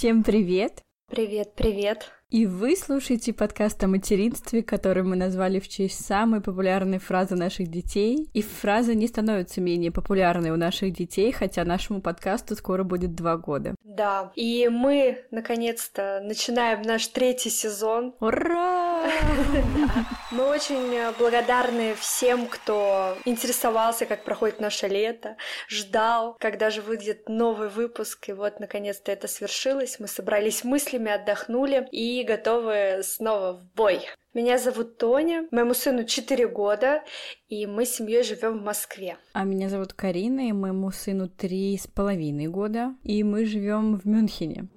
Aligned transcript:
Всем 0.00 0.22
привет! 0.24 0.82
Привет, 1.10 1.54
привет! 1.54 2.10
И 2.30 2.46
вы 2.46 2.76
слушаете 2.76 3.32
подкаст 3.32 3.82
о 3.82 3.88
материнстве, 3.88 4.62
который 4.62 5.02
мы 5.02 5.16
назвали 5.16 5.58
в 5.58 5.68
честь 5.68 6.06
самой 6.06 6.40
популярной 6.40 6.98
фразы 6.98 7.34
наших 7.34 7.66
детей. 7.66 8.28
И 8.32 8.40
фраза 8.40 8.94
не 8.94 9.08
становится 9.08 9.60
менее 9.60 9.90
популярной 9.90 10.50
у 10.50 10.56
наших 10.56 10.92
детей, 10.92 11.32
хотя 11.32 11.64
нашему 11.64 12.00
подкасту 12.00 12.54
скоро 12.54 12.84
будет 12.84 13.16
два 13.16 13.36
года. 13.36 13.74
Да, 13.82 14.30
и 14.36 14.68
мы, 14.70 15.24
наконец-то, 15.32 16.20
начинаем 16.22 16.82
наш 16.82 17.08
третий 17.08 17.50
сезон. 17.50 18.14
Ура! 18.20 19.02
Мы 20.30 20.44
очень 20.44 21.12
благодарны 21.18 21.94
всем, 21.96 22.46
кто 22.46 23.16
интересовался, 23.24 24.06
как 24.06 24.22
проходит 24.22 24.60
наше 24.60 24.86
лето, 24.86 25.36
ждал, 25.68 26.36
когда 26.38 26.70
же 26.70 26.80
выйдет 26.82 27.28
новый 27.28 27.68
выпуск. 27.68 28.28
И 28.28 28.32
вот, 28.32 28.60
наконец-то, 28.60 29.10
это 29.10 29.26
свершилось. 29.26 29.98
Мы 29.98 30.06
собрались 30.06 30.62
мыслями, 30.62 31.10
отдохнули 31.10 31.88
и 31.90 32.19
готовы 32.24 33.00
снова 33.02 33.54
в 33.54 33.74
бой. 33.74 34.00
Меня 34.32 34.58
зовут 34.58 34.96
Тоня, 34.96 35.48
моему 35.50 35.74
сыну 35.74 36.04
4 36.04 36.46
года, 36.48 37.02
и 37.48 37.66
мы 37.66 37.84
с 37.84 37.96
семьей 37.96 38.22
живем 38.22 38.58
в 38.58 38.62
Москве. 38.62 39.16
А 39.32 39.42
меня 39.42 39.68
зовут 39.68 39.92
Карина, 39.92 40.48
и 40.48 40.52
моему 40.52 40.92
сыну 40.92 41.28
три 41.28 41.76
с 41.76 41.88
половиной 41.88 42.46
года, 42.46 42.94
и 43.02 43.24
мы 43.24 43.44
живем 43.44 43.98
в 43.98 44.04
Мюнхене. 44.06 44.68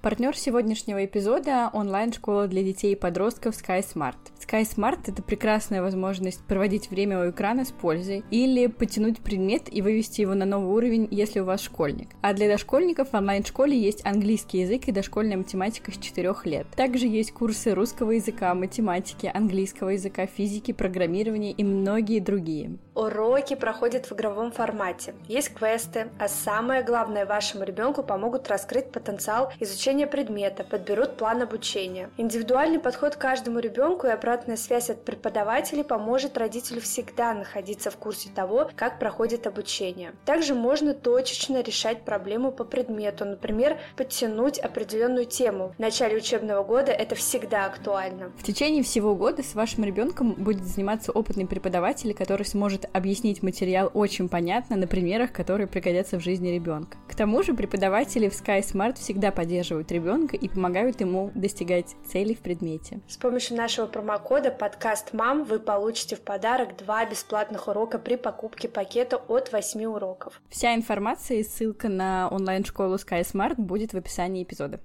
Партнер 0.00 0.36
сегодняшнего 0.36 1.04
эпизода– 1.04 1.70
онлайн-школа 1.72 2.46
для 2.46 2.62
детей 2.62 2.92
и 2.92 2.96
подростков 2.96 3.56
Sky 3.56 3.80
Smart. 3.80 4.14
Sky 4.38 4.62
Smart– 4.62 5.00
это 5.08 5.24
прекрасная 5.24 5.82
возможность 5.82 6.40
проводить 6.44 6.88
время 6.88 7.18
у 7.18 7.30
экрана 7.30 7.64
с 7.64 7.72
пользой 7.72 8.22
или 8.30 8.68
потянуть 8.68 9.18
предмет 9.18 9.62
и 9.74 9.82
вывести 9.82 10.20
его 10.20 10.34
на 10.34 10.44
новый 10.44 10.72
уровень, 10.72 11.08
если 11.10 11.40
у 11.40 11.44
вас 11.44 11.60
школьник. 11.60 12.10
А 12.22 12.32
для 12.32 12.46
дошкольников 12.46 13.10
в 13.10 13.14
онлайн-школе 13.14 13.76
есть 13.76 14.06
английский 14.06 14.60
язык 14.60 14.86
и 14.86 14.92
дошкольная 14.92 15.36
математика 15.36 15.90
с 15.90 15.98
4 15.98 16.32
лет. 16.44 16.68
Также 16.76 17.08
есть 17.08 17.32
курсы 17.32 17.74
русского 17.74 18.12
языка, 18.12 18.54
математики, 18.54 19.28
английского 19.34 19.88
языка, 19.88 20.26
физики, 20.26 20.70
программирования 20.70 21.50
и 21.50 21.64
многие 21.64 22.20
другие. 22.20 22.78
Уроки 22.94 23.54
проходят 23.56 24.06
в 24.06 24.12
игровом 24.12 24.52
формате. 24.52 25.14
Есть 25.26 25.54
квесты, 25.54 26.08
а 26.20 26.28
самое 26.28 26.84
главное, 26.84 27.26
вашему 27.26 27.64
ребенку 27.64 28.04
помогут 28.04 28.48
раскрыть 28.48 28.92
потенциал 28.92 29.52
изучения 29.58 29.87
предмета, 30.06 30.64
подберут 30.64 31.16
план 31.16 31.40
обучения. 31.40 32.10
Индивидуальный 32.18 32.78
подход 32.78 33.16
к 33.16 33.18
каждому 33.18 33.58
ребенку 33.58 34.06
и 34.06 34.10
обратная 34.10 34.56
связь 34.56 34.90
от 34.90 35.04
преподавателей 35.04 35.82
поможет 35.82 36.36
родителю 36.36 36.82
всегда 36.82 37.32
находиться 37.32 37.90
в 37.90 37.96
курсе 37.96 38.28
того, 38.34 38.70
как 38.76 38.98
проходит 38.98 39.46
обучение. 39.46 40.12
Также 40.26 40.54
можно 40.54 40.92
точечно 40.92 41.62
решать 41.62 42.02
проблему 42.02 42.52
по 42.52 42.64
предмету, 42.64 43.24
например, 43.24 43.78
подтянуть 43.96 44.58
определенную 44.58 45.24
тему. 45.24 45.72
В 45.78 45.80
начале 45.80 46.18
учебного 46.18 46.62
года 46.62 46.92
это 46.92 47.14
всегда 47.14 47.64
актуально. 47.64 48.30
В 48.36 48.42
течение 48.42 48.82
всего 48.82 49.14
года 49.14 49.42
с 49.42 49.54
вашим 49.54 49.84
ребенком 49.84 50.32
будет 50.34 50.64
заниматься 50.64 51.12
опытный 51.12 51.46
преподаватель, 51.46 52.12
который 52.12 52.44
сможет 52.44 52.84
объяснить 52.92 53.42
материал 53.42 53.90
очень 53.94 54.28
понятно 54.28 54.76
на 54.76 54.86
примерах, 54.86 55.32
которые 55.32 55.66
пригодятся 55.66 56.18
в 56.18 56.22
жизни 56.22 56.48
ребенка. 56.50 56.98
К 57.08 57.14
тому 57.14 57.42
же 57.42 57.54
преподаватели 57.54 58.28
в 58.28 58.32
Sky 58.32 58.60
Smart 58.60 58.98
всегда 58.98 59.30
поддерживают 59.30 59.77
ребенка 59.86 60.36
и 60.36 60.48
помогают 60.48 61.00
ему 61.00 61.30
достигать 61.34 61.96
целей 62.06 62.34
в 62.34 62.40
предмете. 62.40 63.00
С 63.08 63.16
помощью 63.16 63.56
нашего 63.56 63.86
промокода 63.86 64.50
подкаст 64.50 65.12
Мам 65.12 65.44
вы 65.44 65.58
получите 65.58 66.16
в 66.16 66.20
подарок 66.20 66.76
два 66.76 67.04
бесплатных 67.06 67.68
урока 67.68 67.98
при 67.98 68.16
покупке 68.16 68.68
пакета 68.68 69.16
от 69.16 69.52
8 69.52 69.84
уроков. 69.84 70.40
Вся 70.48 70.74
информация 70.74 71.38
и 71.38 71.44
ссылка 71.44 71.88
на 71.88 72.28
онлайн-школу 72.28 72.96
Sky 72.96 73.22
Smart 73.22 73.56
будет 73.56 73.92
в 73.92 73.96
описании 73.96 74.42
эпизода. 74.42 74.80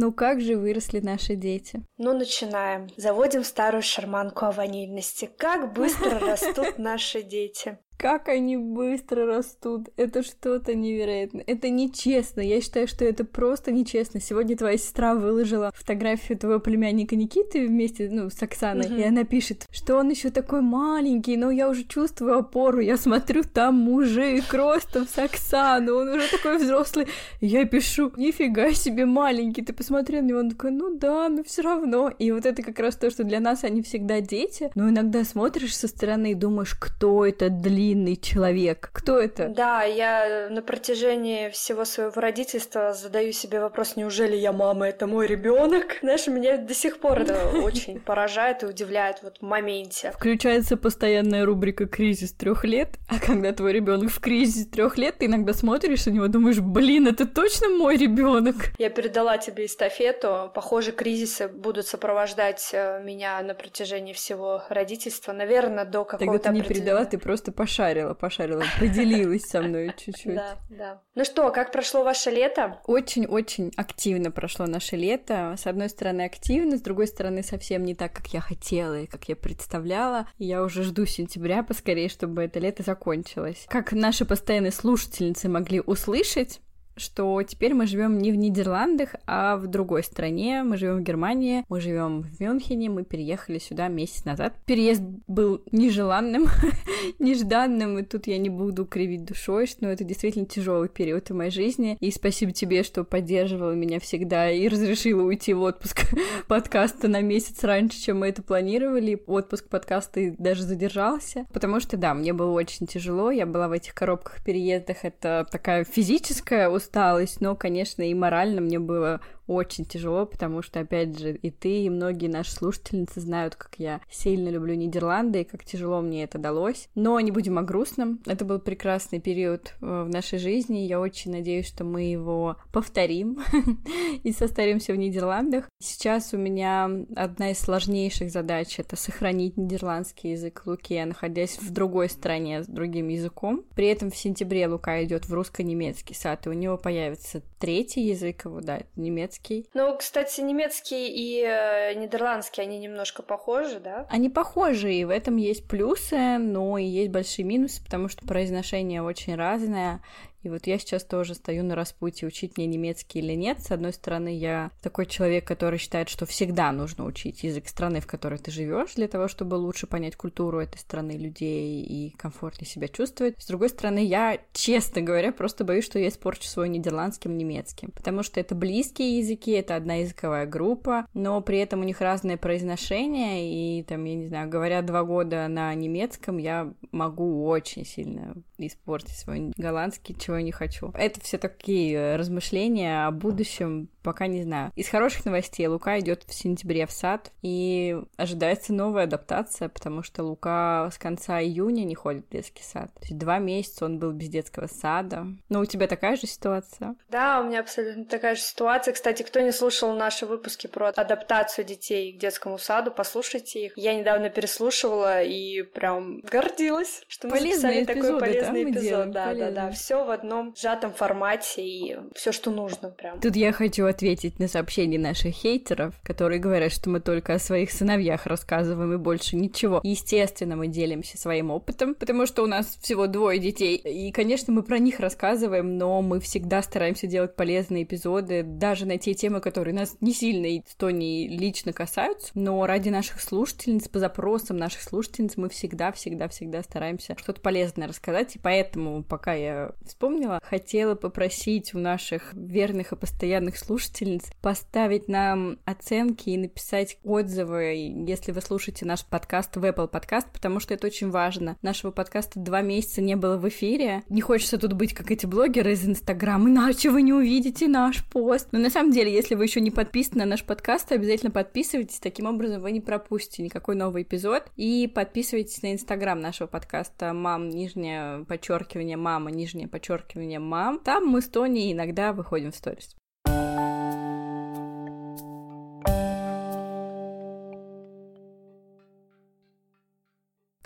Ну 0.00 0.12
как 0.12 0.40
же 0.40 0.56
выросли 0.56 1.00
наши 1.00 1.34
дети? 1.34 1.82
Ну, 1.98 2.16
начинаем. 2.16 2.88
Заводим 2.96 3.42
старую 3.42 3.82
шарманку 3.82 4.46
о 4.46 4.52
ванильности. 4.52 5.28
Как 5.36 5.72
быстро 5.72 6.18
растут 6.20 6.78
наши 6.78 7.20
дети. 7.22 7.78
Как 7.98 8.28
они 8.28 8.56
быстро 8.56 9.26
растут. 9.26 9.88
Это 9.96 10.22
что-то 10.22 10.76
невероятное. 10.76 11.42
Это 11.44 11.68
нечестно. 11.68 12.40
Я 12.40 12.60
считаю, 12.60 12.86
что 12.86 13.04
это 13.04 13.24
просто 13.24 13.72
нечестно. 13.72 14.20
Сегодня 14.20 14.56
твоя 14.56 14.78
сестра 14.78 15.16
выложила 15.16 15.72
фотографию 15.74 16.38
твоего 16.38 16.60
племянника 16.60 17.16
Никиты 17.16 17.66
вместе, 17.66 18.08
ну, 18.08 18.30
с 18.30 18.40
Оксаной, 18.40 18.84
mm-hmm. 18.84 19.00
и 19.00 19.02
она 19.02 19.24
пишет, 19.24 19.66
что 19.72 19.96
он 19.96 20.10
еще 20.10 20.30
такой 20.30 20.60
маленький, 20.60 21.36
но 21.36 21.50
я 21.50 21.68
уже 21.68 21.82
чувствую 21.82 22.38
опору. 22.38 22.78
Я 22.78 22.96
смотрю, 22.98 23.42
там 23.42 23.74
мужик 23.74 24.54
ростом 24.54 25.08
с 25.08 25.18
Оксаной, 25.18 25.92
он 25.92 26.08
уже 26.10 26.30
такой 26.30 26.58
взрослый. 26.58 27.08
я 27.40 27.64
пишу, 27.64 28.12
нифига 28.16 28.70
себе 28.74 29.06
маленький, 29.06 29.62
ты 29.62 29.72
посмотри 29.72 30.20
на 30.20 30.26
него. 30.26 30.38
Он 30.38 30.50
такой, 30.50 30.70
ну 30.70 30.96
да, 30.96 31.28
но 31.28 31.42
все 31.42 31.62
равно. 31.62 32.12
И 32.16 32.30
вот 32.30 32.46
это 32.46 32.62
как 32.62 32.78
раз 32.78 32.94
то, 32.94 33.10
что 33.10 33.24
для 33.24 33.40
нас 33.40 33.64
они 33.64 33.82
всегда 33.82 34.20
дети, 34.20 34.70
но 34.76 34.88
иногда 34.88 35.24
смотришь 35.24 35.76
со 35.76 35.88
стороны 35.88 36.30
и 36.30 36.34
думаешь, 36.34 36.76
кто 36.78 37.26
это 37.26 37.50
длинный 37.50 37.87
длинный 37.88 38.16
человек. 38.16 38.90
Кто 38.92 39.18
это? 39.18 39.48
Да, 39.48 39.82
я 39.82 40.48
на 40.50 40.62
протяжении 40.62 41.48
всего 41.50 41.84
своего 41.84 42.20
родительства 42.20 42.92
задаю 42.92 43.32
себе 43.32 43.60
вопрос, 43.60 43.96
неужели 43.96 44.36
я 44.36 44.52
мама, 44.52 44.88
это 44.88 45.06
мой 45.06 45.26
ребенок? 45.26 45.98
Знаешь, 46.02 46.26
меня 46.26 46.58
до 46.58 46.74
сих 46.74 46.98
пор 46.98 47.20
это 47.20 47.48
очень 47.62 48.00
поражает 48.00 48.62
и 48.62 48.66
удивляет 48.66 49.20
вот 49.22 49.38
в 49.38 49.42
моменте. 49.42 50.12
Включается 50.12 50.76
постоянная 50.76 51.46
рубрика 51.46 51.86
«Кризис 51.86 52.32
трех 52.32 52.64
лет», 52.64 52.98
а 53.08 53.18
когда 53.18 53.52
твой 53.52 53.72
ребенок 53.72 54.10
в 54.10 54.20
кризисе 54.20 54.68
трех 54.68 54.98
лет, 54.98 55.18
ты 55.18 55.26
иногда 55.26 55.54
смотришь 55.54 56.06
на 56.06 56.10
него, 56.10 56.28
думаешь, 56.28 56.60
блин, 56.60 57.06
это 57.06 57.26
точно 57.26 57.68
мой 57.68 57.96
ребенок. 57.96 58.56
Я 58.78 58.90
передала 58.90 59.38
тебе 59.38 59.66
эстафету. 59.66 60.50
Похоже, 60.54 60.92
кризисы 60.92 61.48
будут 61.48 61.86
сопровождать 61.86 62.70
э, 62.72 63.02
меня 63.02 63.40
на 63.42 63.54
протяжении 63.54 64.12
всего 64.12 64.62
родительства, 64.68 65.32
наверное, 65.32 65.84
до 65.84 66.04
какого-то 66.04 66.26
Тогда 66.26 66.50
ты 66.50 66.54
не 66.54 66.62
передала, 66.62 67.04
ты 67.04 67.18
просто 67.18 67.50
пошла 67.52 67.77
пошарила, 67.78 68.14
пошарила, 68.14 68.64
поделилась 68.80 69.42
со 69.42 69.62
мной 69.62 69.94
чуть-чуть. 69.96 70.34
Да, 70.34 70.58
да. 70.68 71.02
Ну 71.14 71.24
что, 71.24 71.50
как 71.52 71.70
прошло 71.70 72.02
ваше 72.02 72.30
лето? 72.30 72.80
Очень-очень 72.86 73.72
активно 73.76 74.32
прошло 74.32 74.66
наше 74.66 74.96
лето. 74.96 75.54
С 75.56 75.64
одной 75.66 75.88
стороны 75.88 76.22
активно, 76.22 76.76
с 76.76 76.80
другой 76.80 77.06
стороны 77.06 77.44
совсем 77.44 77.84
не 77.84 77.94
так, 77.94 78.12
как 78.12 78.26
я 78.28 78.40
хотела 78.40 78.98
и 79.00 79.06
как 79.06 79.28
я 79.28 79.36
представляла. 79.36 80.26
я 80.38 80.64
уже 80.64 80.82
жду 80.82 81.06
сентября 81.06 81.62
поскорее, 81.62 82.08
чтобы 82.08 82.42
это 82.42 82.58
лето 82.58 82.82
закончилось. 82.82 83.66
Как 83.68 83.92
наши 83.92 84.24
постоянные 84.24 84.72
слушательницы 84.72 85.48
могли 85.48 85.80
услышать, 85.80 86.60
что 86.98 87.42
теперь 87.42 87.74
мы 87.74 87.86
живем 87.86 88.18
не 88.18 88.32
в 88.32 88.36
Нидерландах, 88.36 89.14
а 89.26 89.56
в 89.56 89.66
другой 89.66 90.02
стране. 90.02 90.62
Мы 90.62 90.76
живем 90.76 90.98
в 90.98 91.02
Германии, 91.02 91.64
мы 91.68 91.80
живем 91.80 92.22
в 92.22 92.40
Мюнхене, 92.40 92.90
мы 92.90 93.04
переехали 93.04 93.58
сюда 93.58 93.88
месяц 93.88 94.24
назад. 94.24 94.54
Переезд 94.66 95.02
был 95.26 95.62
нежеланным, 95.72 96.46
нежданным, 97.18 97.98
и 97.98 98.02
тут 98.02 98.26
я 98.26 98.38
не 98.38 98.48
буду 98.48 98.84
кривить 98.84 99.24
душой, 99.24 99.68
но 99.80 99.88
это 99.88 100.04
действительно 100.04 100.46
тяжелый 100.46 100.88
период 100.88 101.30
в 101.30 101.34
моей 101.34 101.50
жизни. 101.50 101.96
И 102.00 102.10
спасибо 102.10 102.52
тебе, 102.52 102.82
что 102.82 103.04
поддерживала 103.04 103.72
меня 103.72 104.00
всегда 104.00 104.50
и 104.50 104.68
разрешила 104.68 105.22
уйти 105.22 105.54
в 105.54 105.62
отпуск 105.62 106.02
подкаста 106.48 107.08
на 107.08 107.20
месяц 107.20 107.62
раньше, 107.64 108.00
чем 108.00 108.20
мы 108.20 108.28
это 108.28 108.42
планировали. 108.42 109.22
Отпуск 109.26 109.68
подкаста 109.68 110.34
даже 110.38 110.62
задержался, 110.62 111.46
потому 111.52 111.80
что, 111.80 111.96
да, 111.96 112.14
мне 112.14 112.32
было 112.32 112.52
очень 112.52 112.86
тяжело, 112.86 113.30
я 113.30 113.46
была 113.46 113.68
в 113.68 113.72
этих 113.72 113.94
коробках 113.94 114.42
переездах, 114.44 115.04
это 115.04 115.46
такая 115.50 115.84
физическая 115.84 116.68
усталость, 116.88 117.40
но, 117.40 117.54
конечно, 117.54 118.02
и 118.02 118.14
морально 118.14 118.60
мне 118.60 118.78
было 118.78 119.20
очень 119.48 119.84
тяжело, 119.84 120.26
потому 120.26 120.62
что, 120.62 120.80
опять 120.80 121.18
же, 121.18 121.34
и 121.34 121.50
ты, 121.50 121.82
и 121.82 121.90
многие 121.90 122.28
наши 122.28 122.52
слушательницы 122.52 123.20
знают, 123.20 123.56
как 123.56 123.74
я 123.78 124.00
сильно 124.10 124.50
люблю 124.50 124.74
Нидерланды 124.74 125.40
и 125.40 125.44
как 125.44 125.64
тяжело 125.64 126.00
мне 126.00 126.24
это 126.24 126.38
далось. 126.38 126.88
Но 126.94 127.18
не 127.18 127.32
будем 127.32 127.58
о 127.58 127.62
грустном. 127.62 128.20
Это 128.26 128.44
был 128.44 128.58
прекрасный 128.58 129.20
период 129.20 129.74
э, 129.80 130.04
в 130.04 130.08
нашей 130.08 130.38
жизни. 130.38 130.80
Я 130.80 131.00
очень 131.00 131.32
надеюсь, 131.32 131.66
что 131.66 131.84
мы 131.84 132.02
его 132.02 132.56
повторим 132.72 133.38
и 134.22 134.32
состаримся 134.32 134.92
в 134.92 134.96
Нидерландах. 134.96 135.68
Сейчас 135.80 136.34
у 136.34 136.36
меня 136.36 136.90
одна 137.16 137.50
из 137.50 137.58
сложнейших 137.58 138.30
задач— 138.30 138.78
это 138.78 138.96
сохранить 138.96 139.56
нидерландский 139.56 140.32
язык 140.32 140.62
Луки, 140.66 141.02
находясь 141.02 141.58
в 141.58 141.72
другой 141.72 142.10
стране 142.10 142.62
с 142.62 142.66
другим 142.66 143.08
языком. 143.08 143.64
При 143.74 143.86
этом 143.86 144.10
в 144.10 144.16
сентябре 144.16 144.68
Лука 144.68 145.02
идет 145.04 145.26
в 145.26 145.32
русско-немецкий 145.32 146.14
сад, 146.14 146.46
и 146.46 146.50
у 146.50 146.52
него 146.52 146.76
появится 146.76 147.42
третий 147.58 148.02
язык 148.02 148.44
его, 148.44 148.60
да, 148.60 148.80
немецкий 148.96 149.37
немецкий. 149.38 149.68
Ну, 149.74 149.96
кстати, 149.96 150.40
немецкий 150.40 151.08
и 151.08 151.42
э, 151.42 151.94
нидерландский, 151.94 152.62
они 152.62 152.78
немножко 152.78 153.22
похожи, 153.22 153.80
да? 153.80 154.06
Они 154.10 154.28
похожи, 154.28 154.92
и 154.92 155.04
в 155.04 155.10
этом 155.10 155.36
есть 155.36 155.66
плюсы, 155.68 156.38
но 156.38 156.78
и 156.78 156.84
есть 156.84 157.10
большие 157.10 157.44
минусы, 157.44 157.82
потому 157.82 158.08
что 158.08 158.26
произношение 158.26 159.02
очень 159.02 159.34
разное, 159.36 160.00
и 160.48 160.50
вот 160.50 160.66
я 160.66 160.78
сейчас 160.78 161.04
тоже 161.04 161.34
стою 161.34 161.62
на 161.62 161.74
распутье, 161.74 162.26
учить 162.26 162.56
мне 162.56 162.66
немецкий 162.66 163.18
или 163.18 163.34
нет. 163.34 163.60
С 163.60 163.70
одной 163.70 163.92
стороны, 163.92 164.34
я 164.34 164.70
такой 164.82 165.04
человек, 165.04 165.46
который 165.46 165.78
считает, 165.78 166.08
что 166.08 166.24
всегда 166.24 166.72
нужно 166.72 167.04
учить 167.04 167.42
язык 167.44 167.68
страны, 167.68 168.00
в 168.00 168.06
которой 168.06 168.38
ты 168.38 168.50
живешь, 168.50 168.94
для 168.94 169.08
того, 169.08 169.28
чтобы 169.28 169.56
лучше 169.56 169.86
понять 169.86 170.16
культуру 170.16 170.60
этой 170.60 170.78
страны, 170.78 171.12
людей 171.12 171.82
и 171.82 172.16
комфортнее 172.16 172.66
себя 172.66 172.88
чувствовать. 172.88 173.34
С 173.38 173.46
другой 173.46 173.68
стороны, 173.68 174.02
я, 174.02 174.38
честно 174.54 175.02
говоря, 175.02 175.32
просто 175.32 175.64
боюсь, 175.64 175.84
что 175.84 175.98
я 175.98 176.08
испорчу 176.08 176.48
свой 176.48 176.70
нидерландским 176.70 177.36
немецким, 177.36 177.90
потому 177.90 178.22
что 178.22 178.40
это 178.40 178.54
близкие 178.54 179.18
языки, 179.18 179.50
это 179.50 179.76
одна 179.76 179.96
языковая 179.96 180.46
группа, 180.46 181.06
но 181.12 181.42
при 181.42 181.58
этом 181.58 181.80
у 181.80 181.84
них 181.84 182.00
разное 182.00 182.38
произношение, 182.38 183.52
и 183.52 183.82
там, 183.82 184.02
я 184.04 184.14
не 184.14 184.28
знаю, 184.28 184.48
говоря 184.48 184.80
два 184.80 185.04
года 185.04 185.46
на 185.48 185.74
немецком, 185.74 186.38
я 186.38 186.72
могу 186.90 187.44
очень 187.44 187.84
сильно 187.84 188.34
испортить 188.66 189.16
свой 189.16 189.52
голландский, 189.56 190.16
чего 190.18 190.36
я 190.36 190.42
не 190.42 190.52
хочу. 190.52 190.90
Это 190.94 191.20
все 191.20 191.38
такие 191.38 192.16
размышления 192.16 193.06
о 193.06 193.10
будущем, 193.10 193.88
пока 194.02 194.26
не 194.26 194.42
знаю. 194.42 194.72
Из 194.76 194.88
хороших 194.88 195.24
новостей 195.24 195.66
Лука 195.66 195.98
идет 195.98 196.24
в 196.24 196.34
сентябре 196.34 196.86
в 196.86 196.92
сад, 196.92 197.30
и 197.42 197.96
ожидается 198.16 198.72
новая 198.72 199.04
адаптация, 199.04 199.68
потому 199.68 200.02
что 200.02 200.22
Лука 200.22 200.90
с 200.92 200.98
конца 200.98 201.40
июня 201.40 201.84
не 201.84 201.94
ходит 201.94 202.26
в 202.26 202.32
детский 202.32 202.62
сад. 202.62 202.92
То 202.94 203.02
есть 203.02 203.18
два 203.18 203.38
месяца 203.38 203.84
он 203.84 203.98
был 203.98 204.12
без 204.12 204.28
детского 204.28 204.66
сада. 204.66 205.26
Но 205.48 205.60
у 205.60 205.64
тебя 205.64 205.86
такая 205.86 206.16
же 206.16 206.26
ситуация? 206.26 206.96
Да, 207.08 207.40
у 207.40 207.44
меня 207.44 207.60
абсолютно 207.60 208.04
такая 208.04 208.34
же 208.34 208.42
ситуация. 208.42 208.94
Кстати, 208.94 209.22
кто 209.22 209.40
не 209.40 209.52
слушал 209.52 209.94
наши 209.94 210.26
выпуски 210.26 210.66
про 210.66 210.88
адаптацию 210.88 211.64
детей 211.64 212.12
к 212.12 212.18
детскому 212.18 212.58
саду, 212.58 212.90
послушайте 212.90 213.66
их. 213.66 213.72
Я 213.76 213.94
недавно 213.94 214.30
переслушивала 214.30 215.22
и 215.22 215.62
прям 215.62 216.20
гордилась, 216.20 217.02
что 217.08 217.28
мы 217.28 217.38
полезные 217.38 217.84
записали 217.84 217.84
эпизоды, 217.84 218.08
такой 218.08 218.20
полезный 218.20 218.64
да, 218.64 218.70
эпизод. 218.70 219.10
Да, 219.10 219.24
полезные. 219.26 219.50
да, 219.50 219.66
да. 219.66 219.70
Все 219.72 220.04
в 220.04 220.10
одном 220.10 220.54
сжатом 220.56 220.92
формате 220.92 221.62
и 221.62 221.96
все, 222.14 222.32
что 222.32 222.50
нужно 222.50 222.90
прям. 222.90 223.20
Тут 223.20 223.36
я 223.36 223.52
хочу 223.52 223.86
ответить 223.98 224.38
на 224.38 224.46
сообщения 224.46 224.96
наших 224.96 225.34
хейтеров, 225.34 225.92
которые 226.04 226.38
говорят, 226.38 226.70
что 226.70 226.88
мы 226.88 227.00
только 227.00 227.34
о 227.34 227.38
своих 227.40 227.72
сыновьях 227.72 228.26
рассказываем 228.26 228.92
и 228.92 228.96
больше 228.96 229.34
ничего. 229.34 229.80
Естественно, 229.82 230.54
мы 230.54 230.68
делимся 230.68 231.18
своим 231.18 231.50
опытом, 231.50 231.96
потому 231.96 232.24
что 232.24 232.44
у 232.44 232.46
нас 232.46 232.78
всего 232.80 233.08
двое 233.08 233.40
детей. 233.40 233.74
И, 233.76 234.12
конечно, 234.12 234.52
мы 234.52 234.62
про 234.62 234.78
них 234.78 235.00
рассказываем, 235.00 235.78
но 235.78 236.00
мы 236.00 236.20
всегда 236.20 236.62
стараемся 236.62 237.08
делать 237.08 237.34
полезные 237.34 237.82
эпизоды, 237.82 238.44
даже 238.44 238.86
на 238.86 238.98
те 238.98 239.14
темы, 239.14 239.40
которые 239.40 239.74
нас 239.74 239.96
не 240.00 240.12
сильно 240.12 240.46
и 240.46 240.62
то 240.76 240.90
не 240.90 241.26
лично 241.26 241.72
касаются. 241.72 242.30
Но 242.34 242.64
ради 242.66 242.90
наших 242.90 243.20
слушательниц, 243.20 243.88
по 243.88 243.98
запросам 243.98 244.58
наших 244.58 244.82
слушательниц, 244.82 245.36
мы 245.36 245.48
всегда-всегда-всегда 245.48 246.62
стараемся 246.62 247.16
что-то 247.18 247.40
полезное 247.40 247.88
рассказать. 247.88 248.36
И 248.36 248.38
поэтому, 248.38 249.02
пока 249.02 249.34
я 249.34 249.72
вспомнила, 249.84 250.38
хотела 250.44 250.94
попросить 250.94 251.74
у 251.74 251.78
наших 251.78 252.32
верных 252.32 252.92
и 252.92 252.96
постоянных 252.96 253.58
слушательниц 253.78 254.30
поставить 254.42 255.08
нам 255.08 255.58
оценки 255.64 256.30
и 256.30 256.36
написать 256.36 256.98
отзывы, 257.04 258.04
если 258.06 258.32
вы 258.32 258.40
слушаете 258.40 258.84
наш 258.84 259.04
подкаст 259.04 259.56
в 259.56 259.64
Apple 259.64 259.90
Podcast, 259.90 260.26
потому 260.32 260.58
что 260.58 260.74
это 260.74 260.88
очень 260.88 261.10
важно. 261.10 261.56
Нашего 261.62 261.92
подкаста 261.92 262.40
два 262.40 262.60
месяца 262.60 263.00
не 263.00 263.14
было 263.14 263.36
в 263.36 263.48
эфире. 263.48 264.02
Не 264.08 264.20
хочется 264.20 264.58
тут 264.58 264.72
быть 264.72 264.94
как 264.94 265.10
эти 265.12 265.26
блогеры 265.26 265.72
из 265.72 265.86
Инстаграма, 265.86 266.48
иначе 266.48 266.90
вы 266.90 267.02
не 267.02 267.12
увидите 267.12 267.68
наш 267.68 268.04
пост. 268.04 268.48
Но 268.50 268.58
на 268.58 268.70
самом 268.70 268.90
деле, 268.90 269.12
если 269.12 269.36
вы 269.36 269.44
еще 269.44 269.60
не 269.60 269.70
подписаны 269.70 270.24
на 270.24 270.30
наш 270.30 270.44
подкаст, 270.44 270.88
то 270.88 270.96
обязательно 270.96 271.30
подписывайтесь. 271.30 272.00
Таким 272.00 272.26
образом, 272.26 272.62
вы 272.62 272.72
не 272.72 272.80
пропустите 272.80 273.44
никакой 273.44 273.76
новый 273.76 274.02
эпизод. 274.02 274.50
И 274.56 274.90
подписывайтесь 274.92 275.62
на 275.62 275.72
Инстаграм 275.72 276.20
нашего 276.20 276.48
подкаста 276.48 277.12
«Мам», 277.12 277.48
нижнее 277.48 278.24
подчеркивание 278.24 278.96
«Мама», 278.96 279.30
нижнее 279.30 279.68
подчеркивание 279.68 280.40
«Мам». 280.40 280.80
Там 280.80 281.06
мы 281.06 281.22
с 281.22 281.28
Тони 281.28 281.72
иногда 281.72 282.12
выходим 282.12 282.50
в 282.50 282.56
сторис. 282.56 282.96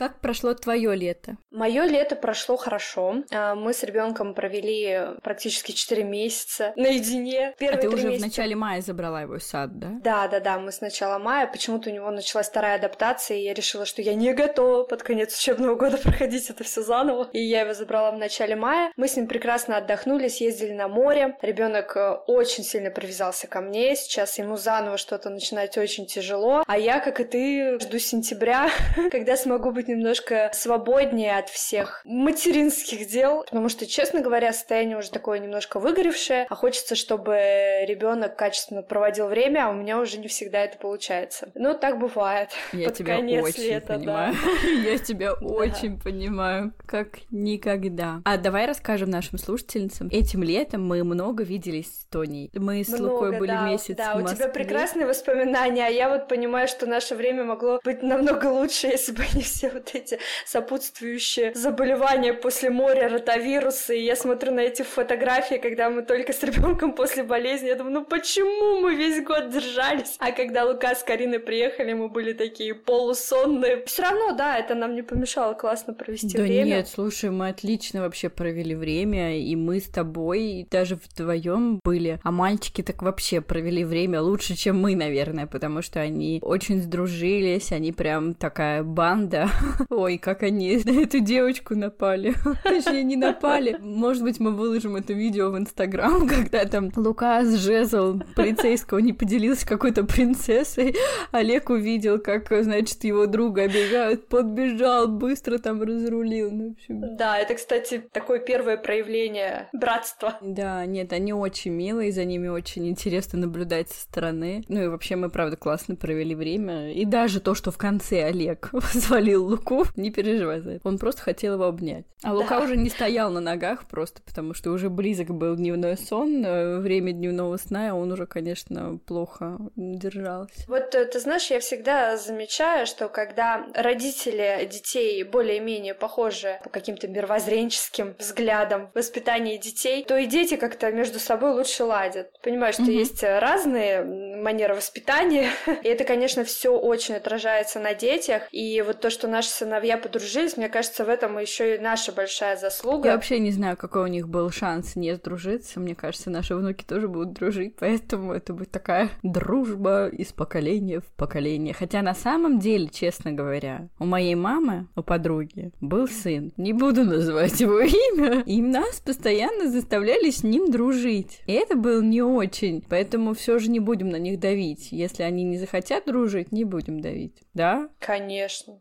Как 0.03 0.19
прошло 0.19 0.53
твое 0.53 0.97
лето? 0.97 1.37
Мое 1.53 1.85
лето 1.85 2.17
прошло 2.17 2.57
хорошо. 2.57 3.23
А, 3.31 3.55
Мы 3.55 3.73
с 3.73 3.85
ребенком 3.85 4.35
провели 4.35 4.99
практически 5.23 5.71
4 5.71 6.03
месяца 6.03 6.73
наедине. 6.75 7.55
Первые 7.57 7.79
а 7.79 7.83
ты 7.83 7.89
уже 7.89 8.09
месяца... 8.09 8.25
в 8.25 8.29
начале 8.29 8.57
мая 8.57 8.81
забрала 8.81 9.23
его 9.23 9.39
в 9.39 9.43
сад, 9.45 9.79
да? 9.79 9.91
Да, 10.03 10.27
да, 10.27 10.41
да, 10.41 10.59
мы 10.59 10.73
с 10.73 10.81
начала 10.81 11.21
мая. 11.21 11.47
Почему-то 11.47 11.89
у 11.89 11.93
него 11.93 12.11
началась 12.11 12.49
вторая 12.49 12.79
адаптация, 12.79 13.37
и 13.37 13.43
я 13.43 13.55
решила, 13.55 13.87
что 13.87 14.03
я 14.03 14.15
не 14.15 14.33
готова 14.33 14.83
под 14.83 15.05
конец 15.05 15.39
учебного 15.39 15.77
года 15.77 15.99
проходить 16.03 16.51
это 16.51 16.65
все 16.65 16.83
заново. 16.83 17.31
И 17.33 17.39
я 17.39 17.61
его 17.61 17.73
забрала 17.73 18.11
в 18.11 18.19
начале 18.19 18.57
мая. 18.57 18.91
Мы 18.97 19.07
с 19.07 19.15
ним 19.15 19.29
прекрасно 19.29 19.77
отдохнули, 19.77 20.27
съездили 20.27 20.73
на 20.73 20.89
море. 20.89 21.37
Ребенок 21.43 21.97
э, 21.97 22.11
очень 22.27 22.65
сильно 22.65 22.91
привязался 22.91 23.47
ко 23.47 23.61
мне. 23.61 23.95
Сейчас 23.95 24.37
ему 24.37 24.57
заново 24.57 24.97
что-то 24.97 25.31
начинать 25.31 25.79
очень 25.79 26.07
тяжело. 26.07 26.65
А 26.67 26.77
я, 26.77 26.99
как 26.99 27.21
и 27.21 27.25
ты, 27.25 27.79
жду 27.79 28.01
сентября, 28.01 28.69
когда 29.13 29.37
смогу 29.37 29.71
быть 29.71 29.92
немножко 29.93 30.51
свободнее 30.53 31.37
от 31.37 31.49
всех 31.49 32.03
материнских 32.05 33.09
дел, 33.09 33.45
потому 33.45 33.69
что, 33.69 33.87
честно 33.87 34.21
говоря, 34.21 34.53
состояние 34.53 34.99
уже 34.99 35.11
такое 35.11 35.39
немножко 35.39 35.79
выгоревшее, 35.79 36.47
а 36.49 36.55
хочется, 36.55 36.95
чтобы 36.95 37.85
ребенок 37.87 38.37
качественно 38.37 38.83
проводил 38.83 39.29
время, 39.29 39.67
а 39.67 39.71
у 39.71 39.75
меня 39.75 39.99
уже 39.99 40.19
не 40.19 40.29
всегда 40.29 40.61
это 40.61 40.79
получается. 40.79 41.51
Ну, 41.55 41.75
так 41.75 41.99
бывает. 41.99 42.51
Я 42.73 42.89
Под 42.89 42.97
тебя 42.97 43.17
конец 43.17 43.45
очень 43.45 43.63
лета, 43.65 43.95
понимаю. 43.95 44.35
да. 44.35 44.91
Я 44.93 44.99
тебя 44.99 45.33
очень 45.35 46.01
понимаю, 46.01 46.73
как 46.87 47.19
никогда. 47.31 48.21
А 48.25 48.37
давай 48.37 48.67
расскажем 48.67 49.11
нашим 49.11 49.39
слушательницам. 49.39 50.09
Этим 50.11 50.43
летом 50.43 50.87
мы 50.87 51.05
много 51.05 51.45
виделись 51.45 52.01
с 52.01 52.05
Тоней. 52.07 52.51
Мы 52.55 52.85
с 52.85 52.99
Лукой 52.99 53.39
были 53.39 53.53
месяц 53.65 53.97
Да, 53.97 54.17
у 54.17 54.23
тебя 54.27 54.49
прекрасные 54.49 55.07
воспоминания, 55.07 55.87
а 55.87 55.91
я 55.91 56.09
вот 56.09 56.29
понимаю, 56.29 56.69
что 56.69 56.87
наше 56.87 57.15
время 57.15 57.45
могло 57.45 57.81
быть 57.85 58.03
намного 58.03 58.47
лучше, 58.47 58.87
если 58.89 59.13
бы 59.13 59.25
не 59.35 59.43
все 59.43 59.71
вот 59.73 59.91
эти 59.95 60.19
сопутствующие 60.47 61.53
заболевания 61.55 62.33
после 62.33 62.71
моря, 62.71 63.09
ротавирусы. 63.09 63.99
И 63.99 64.05
я 64.05 64.17
смотрю 64.17 64.53
на 64.53 64.61
эти 64.61 64.83
фотографии, 64.83 65.57
когда 65.57 65.91
мы 65.91 66.03
только 66.03 66.33
с 66.33 66.43
ребенком 66.43 66.93
после 66.93 67.23
болезни. 67.23 67.69
Я 67.69 67.77
думаю, 67.77 67.95
ну 67.95 68.05
почему 68.05 68.81
мы 68.81 68.95
весь 68.95 69.25
год 69.25 69.51
держались? 69.51 70.17
А 70.19 70.33
когда 70.33 70.65
Лука 70.65 70.95
с 70.95 71.03
Кариной 71.03 71.39
приехали, 71.41 71.93
мы 71.93 72.09
были 72.09 72.33
такие 72.33 72.75
полусонные. 72.75 73.85
Все 73.87 74.03
равно, 74.03 74.33
да, 74.33 74.59
это 74.59 74.75
нам 74.75 74.95
не 74.95 75.03
помешало 75.03 75.55
классно 75.55 75.95
провести 75.95 76.37
Да 76.37 76.43
время. 76.43 76.65
нет, 76.65 76.89
слушай, 76.89 77.31
мы 77.31 77.49
отлично 77.49 78.03
вообще 78.03 78.29
провели 78.29 78.75
время, 78.75 79.39
и 79.39 79.55
мы 79.57 79.81
с 79.81 79.89
тобой 79.89 80.67
даже 80.71 80.97
вдвоем 80.97 81.81
были, 81.85 82.21
а 82.23 82.31
мальчики 82.31 82.83
так 82.83 83.03
вообще 83.03 83.41
провели 83.41 83.85
время 83.85 84.21
лучше, 84.21 84.55
чем 84.55 84.81
мы, 84.81 84.95
наверное, 84.97 85.47
потому 85.47 85.83
что 85.83 86.01
они 86.01 86.39
очень 86.43 86.81
сдружились, 86.83 87.73
они 87.73 87.93
прям 87.93 88.35
такая 88.35 88.83
банда. 88.83 89.49
Ой, 89.91 90.19
как 90.19 90.43
они 90.43 90.77
на 90.85 91.03
эту 91.03 91.21
девочку 91.21 91.75
напали. 91.75 92.35
Точнее, 92.65 93.03
не 93.05 93.17
напали. 93.17 93.77
Может 93.81 94.23
быть, 94.23 94.41
мы 94.41 94.53
выложим 94.53 94.97
это 94.97 95.13
видео 95.13 95.51
в 95.51 95.59
Инстаграм, 95.59 96.27
когда 96.29 96.65
там 96.65 96.91
Лука 96.97 97.45
с 97.45 97.57
жезл 97.57 98.21
полицейского 98.35 98.99
не 98.99 99.13
поделился 99.13 99.67
какой-то 99.67 100.05
принцессой. 100.05 100.95
Олег 101.31 101.71
увидел, 101.71 102.19
как, 102.19 102.49
значит, 102.63 103.05
его 103.05 103.27
друга 103.27 103.63
обегают, 103.63 104.29
подбежал, 104.29 105.09
быстро 105.09 105.59
там 105.59 105.83
разрулил. 105.83 106.51
Ну, 106.51 106.69
в 106.71 106.73
общем, 106.73 107.17
Да, 107.17 107.39
это, 107.39 107.55
кстати, 107.55 108.03
такое 108.13 108.39
первое 108.39 108.77
проявление 108.77 109.69
братства. 109.73 110.39
да, 110.41 110.85
нет, 110.87 111.13
они 111.13 111.33
очень 111.33 111.73
милые, 111.73 112.13
за 112.13 112.25
ними 112.25 112.49
очень 112.49 112.89
интересно 112.89 113.39
наблюдать 113.39 113.91
со 113.91 114.01
стороны. 114.03 114.65
Ну 114.69 114.83
и 114.83 114.87
вообще 114.89 115.17
мы, 115.17 115.29
правда, 115.31 115.57
классно 115.57 115.97
провели 115.97 116.35
время. 116.35 116.93
И 116.93 117.05
даже 117.05 117.41
то, 117.41 117.55
что 117.55 117.71
в 117.71 117.79
конце 117.79 118.25
Олег 118.25 118.71
свалил 118.93 119.52
Луку, 119.53 119.85
не 119.97 120.11
переживай 120.11 120.61
за 120.61 120.73
это. 120.73 120.89
Он 120.89 120.99
просто 120.99 121.23
хотел 121.23 121.55
его 121.55 121.65
обнять. 121.65 122.05
А 122.25 122.33
Лука 122.33 122.59
Да. 122.59 122.65
уже 122.65 122.77
не 122.77 122.89
стоял 122.91 123.31
на 123.31 123.41
ногах 123.41 123.87
просто, 123.89 124.23
потому 124.23 124.55
что 124.55 124.71
уже 124.71 124.89
близок 124.91 125.31
был 125.31 125.57
дневной 125.57 125.97
сон, 125.97 126.45
э, 126.45 126.79
время 126.79 127.13
дневного 127.13 127.57
сна, 127.57 127.89
и 127.89 127.91
он 127.91 128.13
уже, 128.13 128.27
конечно, 128.27 128.99
плохо 129.07 129.59
держался. 129.77 130.53
Вот 130.69 130.95
э, 130.95 131.05
ты 131.07 131.19
знаешь, 131.21 131.51
я 131.51 131.61
всегда 131.61 132.17
замечаю, 132.17 132.87
что 132.87 133.09
когда 133.09 133.67
родители 133.75 134.69
детей 134.71 135.23
более-менее 135.25 135.95
похожи 135.95 136.59
по 136.65 136.71
каким-то 136.71 137.09
мировоззренческим 137.09 138.15
взглядам 138.19 138.89
в 138.93 138.97
воспитании 138.97 139.57
детей, 139.59 140.05
то 140.05 140.17
и 140.17 140.27
дети 140.27 140.57
как-то 140.57 140.91
между 140.93 141.19
собой 141.19 141.53
лучше 141.53 141.85
ладят. 141.85 142.31
Понимаешь, 142.43 142.75
что 142.75 142.85
Мгм. 142.85 142.93
есть 142.93 143.23
разные 143.23 144.05
манеры 144.05 144.75
воспитания, 144.75 145.51
и 145.83 145.89
это, 145.89 146.05
конечно, 146.05 146.45
все 146.45 146.71
очень 146.77 147.15
отражается 147.17 147.81
на 147.81 147.95
детях. 147.95 148.43
И 148.53 148.81
вот 148.83 149.01
то, 149.01 149.11
что 149.11 149.29
наши 149.29 149.42
наши 149.43 149.51
сыновья 149.51 149.99
подружились, 149.99 150.57
мне 150.57 150.69
кажется, 150.69 151.05
в 151.05 151.09
этом 151.09 151.37
еще 151.37 151.75
и 151.75 151.79
наша 151.81 152.13
большая 152.13 152.57
заслуга. 152.57 153.09
Я 153.09 153.15
вообще 153.17 153.41
не 153.41 153.51
знаю, 153.51 153.77
какой 153.77 154.05
у 154.05 154.07
них 154.07 154.29
был 154.29 154.51
шанс 154.51 154.95
не 154.95 155.17
сдружиться. 155.17 155.81
Мне 155.81 155.97
кажется, 155.97 156.31
наши 156.31 156.55
внуки 156.55 156.85
тоже 156.85 157.09
будут 157.09 157.33
дружить, 157.33 157.75
поэтому 157.77 158.35
это 158.35 158.53
будет 158.53 158.71
такая 158.71 159.11
дружба 159.25 160.07
из 160.07 160.33
поколения 160.33 161.01
в 161.01 161.07
поколение. 161.17 161.75
Хотя 161.75 162.03
на 162.03 162.15
самом 162.15 162.61
деле, 162.61 162.87
честно 162.87 163.33
говоря, 163.33 163.89
у 163.99 164.05
моей 164.05 164.37
мамы, 164.37 164.87
у 164.95 165.03
подруги, 165.03 165.73
был 165.81 166.07
сын. 166.07 166.53
Не 166.57 166.73
буду 166.73 167.03
называть 167.03 167.59
его 167.59 167.81
имя. 167.81 168.45
И 168.47 168.63
нас 168.63 169.01
постоянно 169.01 169.69
заставляли 169.73 170.31
с 170.31 170.45
ним 170.45 170.71
дружить. 170.71 171.41
И 171.49 171.53
это 171.53 171.75
было 171.75 172.01
не 172.01 172.23
очень. 172.23 172.85
Поэтому 172.89 173.35
все 173.35 173.59
же 173.59 173.73
не 173.73 173.81
будем 173.81 174.09
на 174.09 174.21
них 174.21 174.39
давить. 174.39 174.93
Если 174.93 175.25
они 175.25 175.43
не 175.43 175.59
захотят 175.59 176.07
дружить, 176.07 176.53
не 176.53 176.63
будем 176.63 177.01
давить. 177.01 177.43
Да? 177.55 177.89
Конечно. 177.99 178.81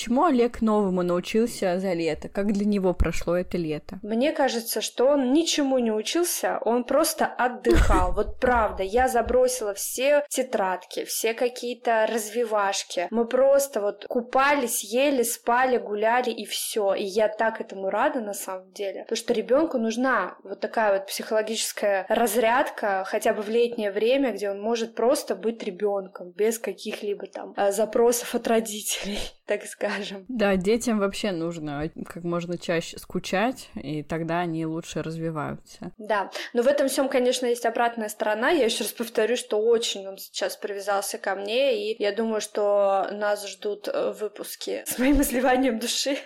Чему 0.00 0.24
Олег 0.24 0.62
новому 0.62 1.02
научился 1.02 1.78
за 1.78 1.92
лето? 1.92 2.30
Как 2.30 2.54
для 2.54 2.64
него 2.64 2.94
прошло 2.94 3.36
это 3.36 3.58
лето? 3.58 3.98
Мне 4.02 4.32
кажется, 4.32 4.80
что 4.80 5.08
он 5.08 5.34
ничему 5.34 5.76
не 5.76 5.92
учился, 5.92 6.58
он 6.64 6.84
просто 6.84 7.26
отдыхал. 7.26 8.14
Вот 8.20 8.40
правда, 8.40 8.82
я 8.82 9.08
забросила 9.08 9.74
все 9.74 10.24
тетрадки, 10.30 11.04
все 11.04 11.34
какие-то 11.34 12.06
развивашки. 12.10 13.08
Мы 13.10 13.26
просто 13.26 13.82
вот 13.82 14.06
купались, 14.08 14.82
ели, 14.82 15.22
спали, 15.22 15.76
гуляли 15.76 16.30
и 16.30 16.46
все. 16.46 16.94
И 16.94 17.04
я 17.04 17.28
так 17.28 17.60
этому 17.60 17.90
рада 17.90 18.20
на 18.20 18.32
самом 18.32 18.72
деле. 18.72 19.02
Потому 19.02 19.16
что 19.16 19.34
ребенку 19.34 19.76
нужна 19.76 20.38
вот 20.44 20.60
такая 20.60 20.94
вот 20.94 21.08
психологическая 21.08 22.06
разрядка, 22.08 23.04
хотя 23.06 23.34
бы 23.34 23.42
в 23.42 23.50
летнее 23.50 23.90
время, 23.90 24.32
где 24.32 24.50
он 24.50 24.62
может 24.62 24.94
просто 24.94 25.36
быть 25.36 25.62
ребенком 25.62 26.30
без 26.30 26.58
каких-либо 26.58 27.26
там 27.26 27.52
э, 27.58 27.70
запросов 27.70 28.34
от 28.34 28.48
родителей, 28.48 29.20
так 29.46 29.64
сказать 29.64 29.89
скажем. 29.90 30.24
Да, 30.28 30.56
детям 30.56 30.98
вообще 30.98 31.32
нужно 31.32 31.90
как 32.06 32.24
можно 32.24 32.58
чаще 32.58 32.98
скучать, 32.98 33.68
и 33.74 34.02
тогда 34.02 34.40
они 34.40 34.66
лучше 34.66 35.02
развиваются. 35.02 35.92
Да, 35.98 36.30
но 36.52 36.62
в 36.62 36.66
этом 36.66 36.88
всем, 36.88 37.08
конечно, 37.08 37.46
есть 37.46 37.66
обратная 37.66 38.08
сторона. 38.08 38.50
Я 38.50 38.64
еще 38.64 38.84
раз 38.84 38.92
повторю, 38.92 39.36
что 39.36 39.60
очень 39.60 40.06
он 40.06 40.18
сейчас 40.18 40.56
привязался 40.56 41.18
ко 41.18 41.34
мне, 41.34 41.92
и 41.92 42.02
я 42.02 42.12
думаю, 42.12 42.40
что 42.40 43.08
нас 43.12 43.46
ждут 43.48 43.88
э, 43.88 44.12
выпуски 44.12 44.82
с 44.86 44.98
моим 44.98 45.20
изливанием 45.22 45.78
души 45.78 46.18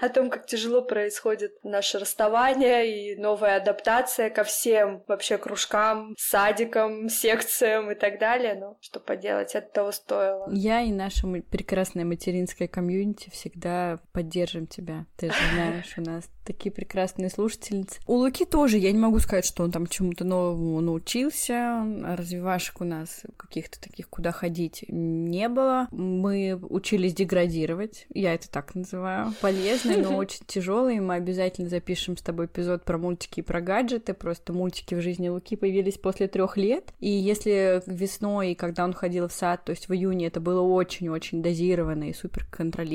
о 0.00 0.08
том, 0.08 0.30
как 0.30 0.46
тяжело 0.46 0.82
происходит 0.82 1.52
наше 1.64 1.98
расставание 1.98 3.12
и 3.12 3.16
новая 3.16 3.56
адаптация 3.56 4.30
ко 4.30 4.44
всем 4.44 5.02
вообще 5.06 5.38
кружкам, 5.38 6.14
садикам, 6.18 7.08
секциям 7.08 7.90
и 7.90 7.94
так 7.94 8.18
далее. 8.18 8.54
Но 8.54 8.78
что 8.80 9.00
поделать, 9.00 9.54
это 9.54 9.68
того 9.72 9.92
стоило. 9.92 10.48
Я 10.52 10.82
и 10.82 10.92
наша 10.92 11.26
прекрасная 11.50 12.04
материнская 12.04 12.68
комьюнити 12.68 13.05
комьюнити 13.06 13.30
всегда 13.30 13.98
поддержим 14.12 14.66
тебя. 14.66 15.06
Ты 15.16 15.28
же 15.28 15.38
знаешь, 15.54 15.94
у 15.96 16.00
нас 16.00 16.28
такие 16.44 16.72
прекрасные 16.72 17.30
слушательницы. 17.30 18.00
У 18.06 18.14
Луки 18.14 18.44
тоже, 18.44 18.78
я 18.78 18.92
не 18.92 18.98
могу 18.98 19.18
сказать, 19.18 19.44
что 19.44 19.64
он 19.64 19.72
там 19.72 19.86
чему-то 19.86 20.24
новому 20.24 20.80
научился. 20.80 21.84
Развивашек 22.02 22.80
у 22.80 22.84
нас 22.84 23.22
каких-то 23.36 23.80
таких, 23.80 24.08
куда 24.08 24.32
ходить, 24.32 24.84
не 24.88 25.48
было. 25.48 25.88
Мы 25.90 26.58
учились 26.68 27.14
деградировать, 27.14 28.06
я 28.14 28.34
это 28.34 28.50
так 28.50 28.74
называю. 28.74 29.32
Полезный, 29.40 29.96
но 29.96 30.16
очень 30.16 30.44
тяжелый. 30.46 31.00
Мы 31.00 31.14
обязательно 31.14 31.68
запишем 31.68 32.16
с 32.16 32.22
тобой 32.22 32.46
эпизод 32.46 32.84
про 32.84 32.98
мультики 32.98 33.40
и 33.40 33.42
про 33.42 33.60
гаджеты. 33.60 34.14
Просто 34.14 34.52
мультики 34.52 34.94
в 34.94 35.00
жизни 35.00 35.28
Луки 35.28 35.56
появились 35.56 35.98
после 35.98 36.28
трех 36.28 36.56
лет. 36.56 36.92
И 37.00 37.10
если 37.10 37.82
весной, 37.86 38.54
когда 38.54 38.84
он 38.84 38.92
ходил 38.92 39.28
в 39.28 39.32
сад, 39.32 39.64
то 39.64 39.70
есть 39.70 39.88
в 39.88 39.92
июне, 39.92 40.28
это 40.28 40.40
было 40.40 40.60
очень-очень 40.60 41.42
дозировано 41.42 42.10
и 42.10 42.12
супер 42.12 42.46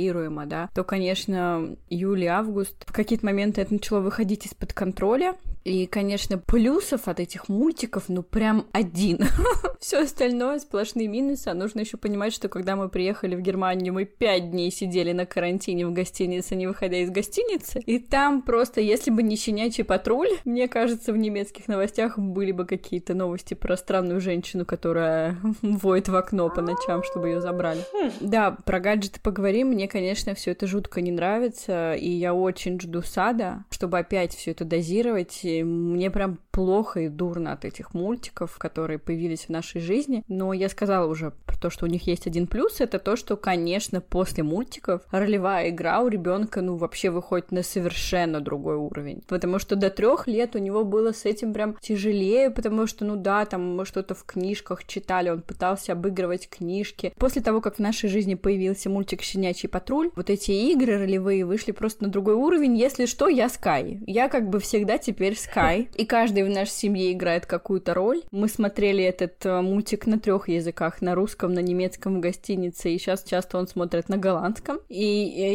контролируемо, 0.02 0.46
да, 0.46 0.70
то, 0.74 0.84
конечно, 0.84 1.76
июль 1.90 2.24
и 2.24 2.28
август 2.28 2.76
в 2.86 2.94
какие-то 2.94 3.26
моменты 3.26 3.62
это 3.62 3.74
начало 3.74 4.00
выходить 4.00 4.46
из-под 4.46 4.74
контроля. 4.74 5.36
И, 5.64 5.86
конечно, 5.86 6.40
плюсов 6.40 7.08
от 7.08 7.20
этих 7.20 7.48
мультиков, 7.48 8.06
ну, 8.08 8.24
прям 8.24 8.66
один. 8.72 9.20
Все 9.80 10.00
остальное 10.00 10.60
сплошные 10.60 11.08
минусы. 11.08 11.50
А 11.50 11.54
нужно 11.54 11.82
еще 11.82 11.98
понимать, 11.98 12.34
что 12.34 12.50
когда 12.50 12.76
мы 12.76 12.90
приехали 12.90 13.36
в 13.36 13.42
Германию, 13.42 13.94
мы 13.94 14.06
пять 14.06 14.50
дней 14.50 14.72
сидели 14.72 15.12
на 15.12 15.28
карантине 15.28 15.86
в 15.86 15.94
гостинице, 15.94 16.56
не 16.56 16.66
выходя 16.66 16.98
из 16.98 17.12
гостиницы. 17.12 17.80
И 17.86 18.00
там 18.00 18.42
просто, 18.42 18.82
если 18.82 19.12
бы 19.12 19.22
не 19.22 19.36
щенячий 19.36 19.84
патруль, 19.84 20.30
мне 20.46 20.68
кажется, 20.68 21.14
в 21.14 21.18
немецких 21.18 21.68
новостях 21.68 22.18
были 22.18 22.52
бы 22.52 22.66
какие-то 22.66 23.14
новости 23.14 23.54
про 23.54 23.78
странную 23.78 24.20
женщину, 24.20 24.66
которая 24.66 25.38
воет 25.62 26.10
в 26.10 26.16
окно 26.16 26.50
по 26.50 26.62
ночам, 26.62 27.04
чтобы 27.04 27.30
ее 27.30 27.42
забрали. 27.42 27.82
Да, 28.20 28.58
про 28.66 28.80
гаджеты 28.80 29.20
поговорим. 29.20 29.68
Мне, 29.68 29.88
конечно, 29.92 30.34
все 30.34 30.52
это 30.52 30.68
жутко 30.68 31.02
не 31.02 31.12
нравится, 31.12 31.94
и 31.94 32.10
я 32.10 32.34
очень 32.34 32.80
жду 32.80 33.02
сада, 33.02 33.66
чтобы 33.70 34.00
опять 34.00 34.34
все 34.34 34.52
это 34.52 34.64
дозировать 34.64 35.42
мне 35.44 36.10
прям 36.10 36.40
плохо 36.52 37.02
и 37.02 37.10
дурно 37.10 37.52
от 37.52 37.66
этих 37.66 37.94
мультиков, 37.94 38.58
которые 38.58 39.00
появились 39.00 39.46
в 39.46 39.50
нашей 39.50 39.82
жизни. 39.82 40.24
Но 40.30 40.54
я 40.54 40.70
сказала 40.70 41.08
уже 41.08 41.34
то, 41.62 41.70
что 41.70 41.86
у 41.86 41.90
них 41.90 42.08
есть 42.08 42.28
один 42.28 42.48
плюс, 42.48 42.82
это 42.82 43.00
то, 43.00 43.16
что, 43.16 43.38
конечно, 43.38 44.02
после 44.02 44.44
мультиков 44.44 45.04
ролевая 45.12 45.70
игра 45.70 46.02
у 46.02 46.08
ребенка, 46.08 46.62
ну, 46.62 46.76
вообще 46.76 47.10
выходит 47.10 47.52
на 47.52 47.64
совершенно 47.64 48.42
другой 48.42 48.76
уровень. 48.76 49.22
Потому 49.28 49.60
что 49.60 49.76
до 49.76 49.90
трех 49.90 50.28
лет 50.28 50.56
у 50.56 50.60
него 50.60 50.84
было 50.84 51.12
с 51.14 51.26
этим 51.26 51.54
прям 51.54 51.78
тяжелее, 51.80 52.50
потому 52.50 52.88
что, 52.88 53.06
ну 53.06 53.16
да, 53.16 53.46
там 53.46 53.76
мы 53.76 53.86
что-то 53.86 54.16
в 54.16 54.24
книжках 54.26 54.86
читали, 54.86 55.30
он 55.30 55.42
пытался 55.42 55.94
обыгрывать 55.94 56.50
книжки. 56.50 57.14
После 57.18 57.42
того, 57.42 57.62
как 57.62 57.76
в 57.76 57.80
нашей 57.80 58.10
жизни 58.10 58.36
появился 58.36 58.90
мультик 58.90 59.22
«Щенячий 59.22 59.70
патруль», 59.70 60.10
вот 60.16 60.30
эти 60.30 60.52
игры 60.52 60.98
ролевые 60.98 61.46
вышли 61.46 61.72
просто 61.72 62.06
на 62.06 62.10
другой 62.10 62.34
уровень. 62.34 62.76
Если 62.76 63.06
что, 63.06 63.28
я 63.28 63.50
Скай. 63.50 64.02
Я 64.08 64.30
как 64.30 64.50
бы 64.50 64.60
всегда 64.60 64.98
теперь 64.98 65.34
Sky, 65.34 65.88
и 65.96 66.06
каждый 66.06 66.44
в 66.44 66.50
нашей 66.50 66.72
семье 66.72 67.12
играет 67.12 67.46
какую-то 67.46 67.94
роль. 67.94 68.24
Мы 68.32 68.48
смотрели 68.48 69.04
этот 69.04 69.46
э, 69.46 69.62
мультик 69.62 70.08
на 70.08 70.20
трех 70.20 70.50
языках, 70.50 71.02
на 71.02 71.14
русском, 71.14 71.51
на 71.54 71.60
немецком 71.60 72.18
в 72.18 72.20
гостинице, 72.20 72.92
и 72.92 72.98
сейчас 72.98 73.24
часто 73.24 73.58
он 73.58 73.68
смотрит 73.68 74.10
на 74.10 74.18
голландском. 74.18 74.80
И 74.90 75.06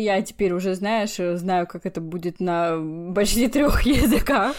я 0.03 0.21
теперь 0.23 0.53
уже, 0.53 0.75
знаешь, 0.75 1.17
знаю, 1.17 1.67
как 1.67 1.87
это 1.87 2.01
будет 2.01 2.41
на 2.41 2.79
почти 3.15 3.49
трех 3.49 3.83
языках. 3.83 4.55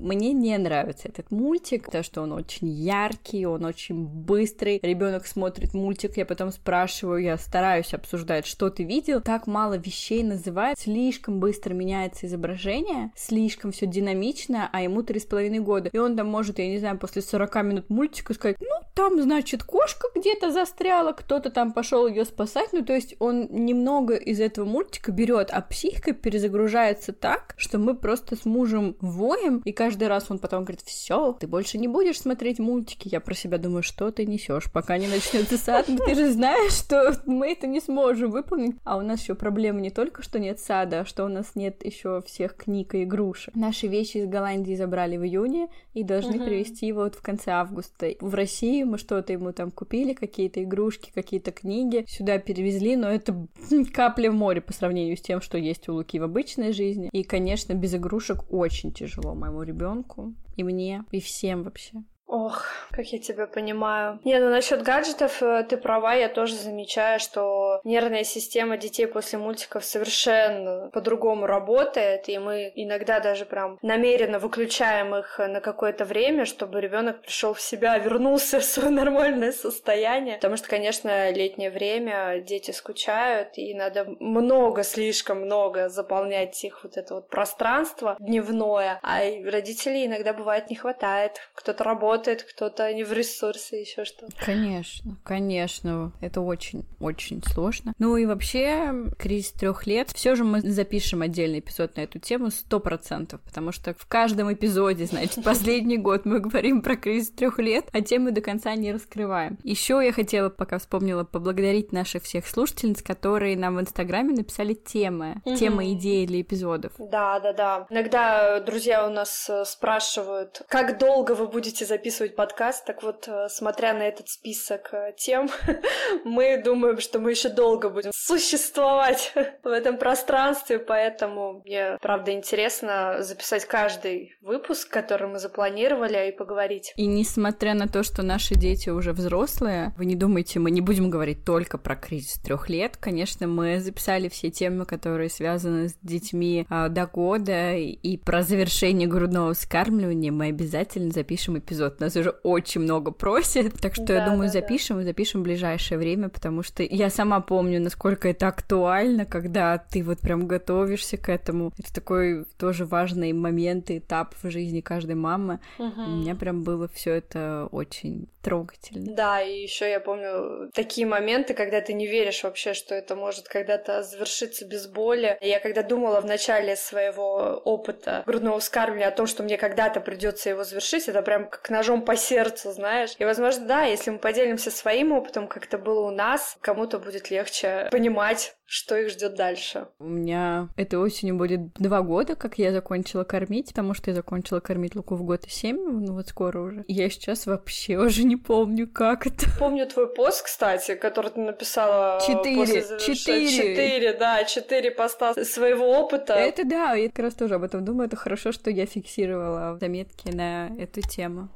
Мне 0.00 0.32
не 0.32 0.56
нравится 0.58 1.08
этот 1.08 1.30
мультик, 1.30 1.86
потому 1.86 2.04
что 2.04 2.22
он 2.22 2.32
очень 2.32 2.68
яркий, 2.68 3.46
он 3.46 3.64
очень 3.64 4.04
быстрый. 4.04 4.80
Ребенок 4.82 5.26
смотрит 5.26 5.74
мультик, 5.74 6.16
я 6.16 6.26
потом 6.26 6.50
спрашиваю, 6.50 7.22
я 7.22 7.36
стараюсь 7.36 7.94
обсуждать, 7.94 8.46
что 8.46 8.70
ты 8.70 8.84
видел, 8.84 9.20
так 9.20 9.46
мало 9.46 9.76
вещей 9.76 10.22
называют, 10.22 10.78
слишком 10.78 11.40
быстро 11.40 11.74
меняется 11.74 12.26
изображение, 12.26 13.10
слишком 13.16 13.72
все 13.72 13.86
динамично, 13.86 14.68
а 14.72 14.82
ему 14.82 15.02
три 15.02 15.20
с 15.20 15.26
половиной 15.26 15.60
года. 15.60 15.90
И 15.92 15.98
он 15.98 16.16
там 16.16 16.26
может, 16.26 16.58
я 16.58 16.68
не 16.68 16.78
знаю, 16.78 16.98
после 16.98 17.22
40 17.22 17.54
минут 17.64 17.90
мультика 17.90 18.34
сказать, 18.34 18.56
ну, 18.60 18.66
там, 19.00 19.22
значит, 19.22 19.62
кошка 19.62 20.08
где-то 20.14 20.50
застряла, 20.50 21.12
кто-то 21.12 21.48
там 21.48 21.72
пошел 21.72 22.06
ее 22.06 22.26
спасать. 22.26 22.68
Ну, 22.72 22.84
то 22.84 22.92
есть 22.92 23.16
он 23.18 23.46
немного 23.50 24.14
из 24.14 24.40
этого 24.40 24.66
мультика 24.66 25.10
берет, 25.10 25.48
а 25.50 25.62
психика 25.62 26.12
перезагружается 26.12 27.14
так, 27.14 27.54
что 27.56 27.78
мы 27.78 27.94
просто 27.94 28.36
с 28.36 28.44
мужем 28.44 28.96
воем, 29.00 29.62
и 29.64 29.72
каждый 29.72 30.08
раз 30.08 30.26
он 30.28 30.38
потом 30.38 30.64
говорит, 30.64 30.82
все, 30.84 31.32
ты 31.32 31.46
больше 31.46 31.78
не 31.78 31.88
будешь 31.88 32.20
смотреть 32.20 32.58
мультики. 32.58 33.08
Я 33.10 33.20
про 33.20 33.34
себя 33.34 33.56
думаю, 33.56 33.82
что 33.82 34.10
ты 34.10 34.26
несешь, 34.26 34.70
пока 34.70 34.98
не 34.98 35.08
начнется 35.08 35.56
сад, 35.56 35.86
но 35.88 35.96
ты 36.04 36.14
же 36.14 36.30
знаешь, 36.30 36.72
что 36.72 37.16
мы 37.24 37.52
это 37.52 37.66
не 37.66 37.80
сможем 37.80 38.30
выполнить. 38.30 38.76
А 38.84 38.98
у 38.98 39.00
нас 39.00 39.22
еще 39.22 39.34
проблема 39.34 39.80
не 39.80 39.90
только, 39.90 40.22
что 40.22 40.38
нет 40.38 40.60
сада, 40.60 41.00
а 41.00 41.04
что 41.06 41.24
у 41.24 41.28
нас 41.28 41.52
нет 41.54 41.86
еще 41.86 42.20
всех 42.26 42.54
книг 42.54 42.94
и 42.94 43.04
игрушек. 43.04 43.54
Наши 43.54 43.86
вещи 43.86 44.18
из 44.18 44.26
Голландии 44.26 44.74
забрали 44.74 45.16
в 45.16 45.24
июне 45.24 45.68
и 45.94 46.02
должны 46.02 46.34
uh-huh. 46.34 46.44
привезти 46.44 46.86
его 46.86 47.04
вот 47.04 47.14
в 47.14 47.22
конце 47.22 47.52
августа. 47.52 48.10
В 48.20 48.34
России 48.34 48.82
мы 48.90 48.98
что-то 48.98 49.32
ему 49.32 49.52
там 49.52 49.70
купили, 49.70 50.12
какие-то 50.12 50.62
игрушки, 50.62 51.10
какие-то 51.14 51.52
книги, 51.52 52.04
сюда 52.08 52.38
перевезли, 52.38 52.96
но 52.96 53.08
это 53.08 53.46
капля 53.94 54.30
в 54.30 54.34
море 54.34 54.60
по 54.60 54.72
сравнению 54.72 55.16
с 55.16 55.22
тем, 55.22 55.40
что 55.40 55.58
есть 55.58 55.88
у 55.88 55.94
Луки 55.94 56.18
в 56.18 56.24
обычной 56.24 56.72
жизни. 56.72 57.08
И, 57.12 57.22
конечно, 57.22 57.72
без 57.74 57.94
игрушек 57.94 58.52
очень 58.52 58.92
тяжело 58.92 59.34
моему 59.34 59.62
ребенку 59.62 60.34
и 60.56 60.62
мне, 60.62 61.04
и 61.10 61.20
всем 61.20 61.62
вообще. 61.62 62.02
Ох, 62.30 62.64
как 62.92 63.06
я 63.06 63.18
тебя 63.18 63.48
понимаю. 63.48 64.20
Не, 64.22 64.38
ну 64.38 64.50
насчет 64.50 64.82
гаджетов 64.82 65.42
э, 65.42 65.64
ты 65.68 65.76
права, 65.76 66.14
я 66.14 66.28
тоже 66.28 66.54
замечаю, 66.54 67.18
что 67.18 67.80
нервная 67.82 68.22
система 68.22 68.76
детей 68.76 69.08
после 69.08 69.40
мультиков 69.40 69.84
совершенно 69.84 70.90
по-другому 70.92 71.46
работает, 71.46 72.28
и 72.28 72.38
мы 72.38 72.70
иногда 72.76 73.18
даже 73.18 73.46
прям 73.46 73.78
намеренно 73.82 74.38
выключаем 74.38 75.16
их 75.16 75.40
на 75.40 75.60
какое-то 75.60 76.04
время, 76.04 76.44
чтобы 76.44 76.80
ребенок 76.80 77.20
пришел 77.20 77.52
в 77.52 77.60
себя, 77.60 77.98
вернулся 77.98 78.60
в 78.60 78.64
свое 78.64 78.90
нормальное 78.90 79.50
состояние. 79.50 80.36
Потому 80.36 80.56
что, 80.56 80.68
конечно, 80.68 81.32
летнее 81.32 81.70
время 81.70 82.38
дети 82.46 82.70
скучают, 82.70 83.58
и 83.58 83.74
надо 83.74 84.04
много, 84.20 84.84
слишком 84.84 85.40
много 85.40 85.88
заполнять 85.88 86.62
их 86.62 86.84
вот 86.84 86.96
это 86.96 87.16
вот 87.16 87.28
пространство 87.28 88.16
дневное, 88.20 89.00
а 89.02 89.18
родителей 89.50 90.06
иногда 90.06 90.32
бывает 90.32 90.70
не 90.70 90.76
хватает. 90.76 91.40
Кто-то 91.54 91.82
работает 91.82 92.19
работает, 92.20 92.42
кто-то 92.42 92.92
не 92.92 93.04
в 93.04 93.12
ресурсе, 93.12 93.80
еще 93.80 94.04
что. 94.04 94.26
Конечно, 94.44 95.16
конечно, 95.24 96.12
это 96.20 96.40
очень, 96.40 96.84
очень 97.00 97.42
сложно. 97.42 97.94
Ну 97.98 98.16
и 98.16 98.26
вообще, 98.26 98.92
кризис 99.18 99.52
трех 99.52 99.86
лет, 99.86 100.10
все 100.10 100.34
же 100.34 100.44
мы 100.44 100.60
запишем 100.60 101.22
отдельный 101.22 101.60
эпизод 101.60 101.96
на 101.96 102.02
эту 102.02 102.18
тему 102.18 102.50
сто 102.50 102.80
процентов, 102.80 103.40
потому 103.42 103.72
что 103.72 103.94
в 103.94 104.06
каждом 104.06 104.52
эпизоде, 104.52 105.06
значит, 105.06 105.42
последний 105.44 105.96
год 105.96 106.24
мы 106.24 106.40
говорим 106.40 106.82
про 106.82 106.96
кризис 106.96 107.30
трех 107.30 107.58
лет, 107.58 107.86
а 107.92 108.00
темы 108.00 108.32
до 108.32 108.40
конца 108.40 108.74
не 108.74 108.92
раскрываем. 108.92 109.58
Еще 109.62 110.00
я 110.04 110.12
хотела, 110.12 110.50
пока 110.50 110.78
вспомнила, 110.78 111.24
поблагодарить 111.24 111.92
наших 111.92 112.24
всех 112.24 112.46
слушательниц, 112.46 113.02
которые 113.02 113.56
нам 113.56 113.76
в 113.76 113.80
Инстаграме 113.80 114.34
написали 114.34 114.74
темы, 114.74 115.40
угу. 115.44 115.56
темы 115.56 115.92
идеи 115.94 116.26
для 116.26 116.42
эпизодов. 116.42 116.92
Да, 116.98 117.40
да, 117.40 117.52
да. 117.52 117.86
Иногда 117.90 118.60
друзья 118.60 119.06
у 119.06 119.10
нас 119.10 119.48
э, 119.48 119.64
спрашивают, 119.64 120.62
как 120.68 120.98
долго 120.98 121.32
вы 121.32 121.46
будете 121.46 121.86
записывать 121.86 122.09
подкаст, 122.10 122.84
так 122.84 123.02
вот, 123.02 123.28
э, 123.28 123.48
смотря 123.48 123.92
на 123.94 124.02
этот 124.02 124.28
список 124.28 124.90
э, 124.92 125.12
тем, 125.16 125.50
мы 126.24 126.60
думаем, 126.62 127.00
что 127.00 127.18
мы 127.18 127.30
еще 127.30 127.48
долго 127.48 127.88
будем 127.88 128.10
существовать 128.14 129.32
в 129.64 129.68
этом 129.68 129.98
пространстве, 129.98 130.78
поэтому 130.78 131.62
мне, 131.64 131.98
правда, 132.00 132.32
интересно 132.32 133.18
записать 133.20 133.64
каждый 133.64 134.34
выпуск, 134.40 134.88
который 134.90 135.28
мы 135.28 135.38
запланировали, 135.38 136.28
и 136.28 136.32
поговорить. 136.32 136.92
И 136.96 137.06
несмотря 137.06 137.74
на 137.74 137.86
то, 137.86 138.02
что 138.02 138.22
наши 138.22 138.54
дети 138.54 138.90
уже 138.90 139.12
взрослые, 139.12 139.94
вы 139.96 140.04
не 140.04 140.16
думайте, 140.16 140.58
мы 140.58 140.70
не 140.70 140.80
будем 140.80 141.10
говорить 141.10 141.44
только 141.44 141.78
про 141.78 141.96
кризис 141.96 142.38
трех 142.38 142.68
лет. 142.68 142.96
Конечно, 142.96 143.46
мы 143.46 143.80
записали 143.80 144.28
все 144.28 144.50
темы, 144.50 144.86
которые 144.86 145.28
связаны 145.28 145.88
с 145.88 145.94
детьми 146.02 146.66
а, 146.68 146.88
до 146.88 147.06
года, 147.06 147.74
и 147.76 148.16
про 148.16 148.42
завершение 148.42 149.08
грудного 149.08 149.54
вскармливания 149.54 150.32
мы 150.32 150.46
обязательно 150.46 151.10
запишем 151.10 151.58
эпизод. 151.58 151.99
Нас 152.00 152.16
уже 152.16 152.30
очень 152.42 152.80
много 152.80 153.10
просят, 153.10 153.74
так 153.80 153.94
что 153.94 154.06
да, 154.06 154.14
я 154.14 154.24
думаю, 154.24 154.48
да, 154.48 154.52
запишем 154.52 154.96
да. 154.96 155.02
и 155.02 155.04
запишем 155.04 155.40
в 155.40 155.44
ближайшее 155.44 155.98
время, 155.98 156.28
потому 156.30 156.62
что 156.62 156.82
я 156.82 157.10
сама 157.10 157.40
помню, 157.40 157.80
насколько 157.80 158.28
это 158.28 158.48
актуально, 158.48 159.26
когда 159.26 159.78
ты 159.78 160.02
вот 160.02 160.20
прям 160.20 160.46
готовишься 160.46 161.16
к 161.16 161.28
этому. 161.28 161.72
Это 161.78 161.92
такой 161.92 162.44
тоже 162.58 162.86
важный 162.86 163.32
момент 163.32 163.90
и 163.90 163.98
этап 163.98 164.34
в 164.42 164.50
жизни 164.50 164.80
каждой 164.80 165.14
мамы. 165.14 165.60
Угу. 165.78 166.02
У 166.02 166.16
меня 166.16 166.34
прям 166.34 166.62
было 166.62 166.88
все 166.88 167.14
это 167.14 167.68
очень 167.70 168.28
трогательно. 168.42 169.14
Да, 169.14 169.40
и 169.42 169.62
еще 169.62 169.88
я 169.90 170.00
помню 170.00 170.70
такие 170.72 171.06
моменты, 171.06 171.54
когда 171.54 171.80
ты 171.80 171.92
не 171.92 172.06
веришь 172.06 172.42
вообще, 172.42 172.74
что 172.74 172.94
это 172.94 173.16
может 173.16 173.48
когда-то 173.48 174.02
завершиться 174.02 174.66
без 174.66 174.86
боли. 174.86 175.38
Я 175.40 175.60
когда 175.60 175.82
думала 175.82 176.20
в 176.20 176.26
начале 176.26 176.76
своего 176.76 177.60
опыта 177.64 178.22
грудного 178.26 178.60
вскармливания 178.60 179.08
о 179.08 179.12
том, 179.12 179.26
что 179.26 179.42
мне 179.42 179.56
когда-то 179.56 180.00
придется 180.00 180.50
его 180.50 180.64
завершить, 180.64 181.08
это 181.08 181.22
прям 181.22 181.48
как 181.48 181.68
ножом 181.70 182.02
по 182.04 182.16
сердцу, 182.16 182.72
знаешь. 182.72 183.14
И, 183.18 183.24
возможно, 183.24 183.66
да, 183.66 183.82
если 183.82 184.10
мы 184.10 184.18
поделимся 184.18 184.70
своим 184.70 185.12
опытом, 185.12 185.48
как 185.48 185.66
это 185.66 185.78
было 185.78 186.06
у 186.06 186.10
нас, 186.10 186.56
кому-то 186.60 186.98
будет 186.98 187.30
легче 187.30 187.88
понимать, 187.90 188.54
что 188.70 188.96
их 188.96 189.10
ждет 189.10 189.34
дальше. 189.34 189.88
У 189.98 190.04
меня 190.04 190.68
этой 190.76 190.96
осенью 190.96 191.34
будет 191.34 191.72
два 191.74 192.02
года, 192.02 192.36
как 192.36 192.56
я 192.56 192.70
закончила 192.70 193.24
кормить, 193.24 193.70
потому 193.70 193.94
что 193.94 194.10
я 194.10 194.14
закончила 194.14 194.60
кормить 194.60 194.94
Луку 194.94 195.16
в 195.16 195.24
год 195.24 195.44
и 195.44 195.50
семь, 195.50 195.76
ну 195.76 196.14
вот 196.14 196.28
скоро 196.28 196.60
уже. 196.60 196.84
Я 196.86 197.10
сейчас 197.10 197.46
вообще 197.46 197.98
уже 197.98 198.22
не 198.22 198.36
помню, 198.36 198.86
как 198.88 199.26
это. 199.26 199.46
Помню 199.58 199.88
твой 199.88 200.06
пост, 200.14 200.44
кстати, 200.44 200.94
который 200.94 201.32
ты 201.32 201.40
написала 201.40 202.20
Четыре. 202.24 202.82
Четыре. 203.00 203.50
Четыре, 203.50 204.12
да, 204.12 204.44
четыре 204.44 204.92
поста 204.92 205.34
своего 205.44 205.98
опыта. 205.98 206.34
Это 206.34 206.64
да, 206.64 206.94
я 206.94 207.08
как 207.08 207.18
раз 207.18 207.34
тоже 207.34 207.56
об 207.56 207.64
этом 207.64 207.84
думаю. 207.84 208.06
Это 208.06 208.14
хорошо, 208.14 208.52
что 208.52 208.70
я 208.70 208.86
фиксировала 208.86 209.78
заметки 209.80 210.30
на 210.30 210.70
эту 210.78 211.00
тему. 211.02 211.48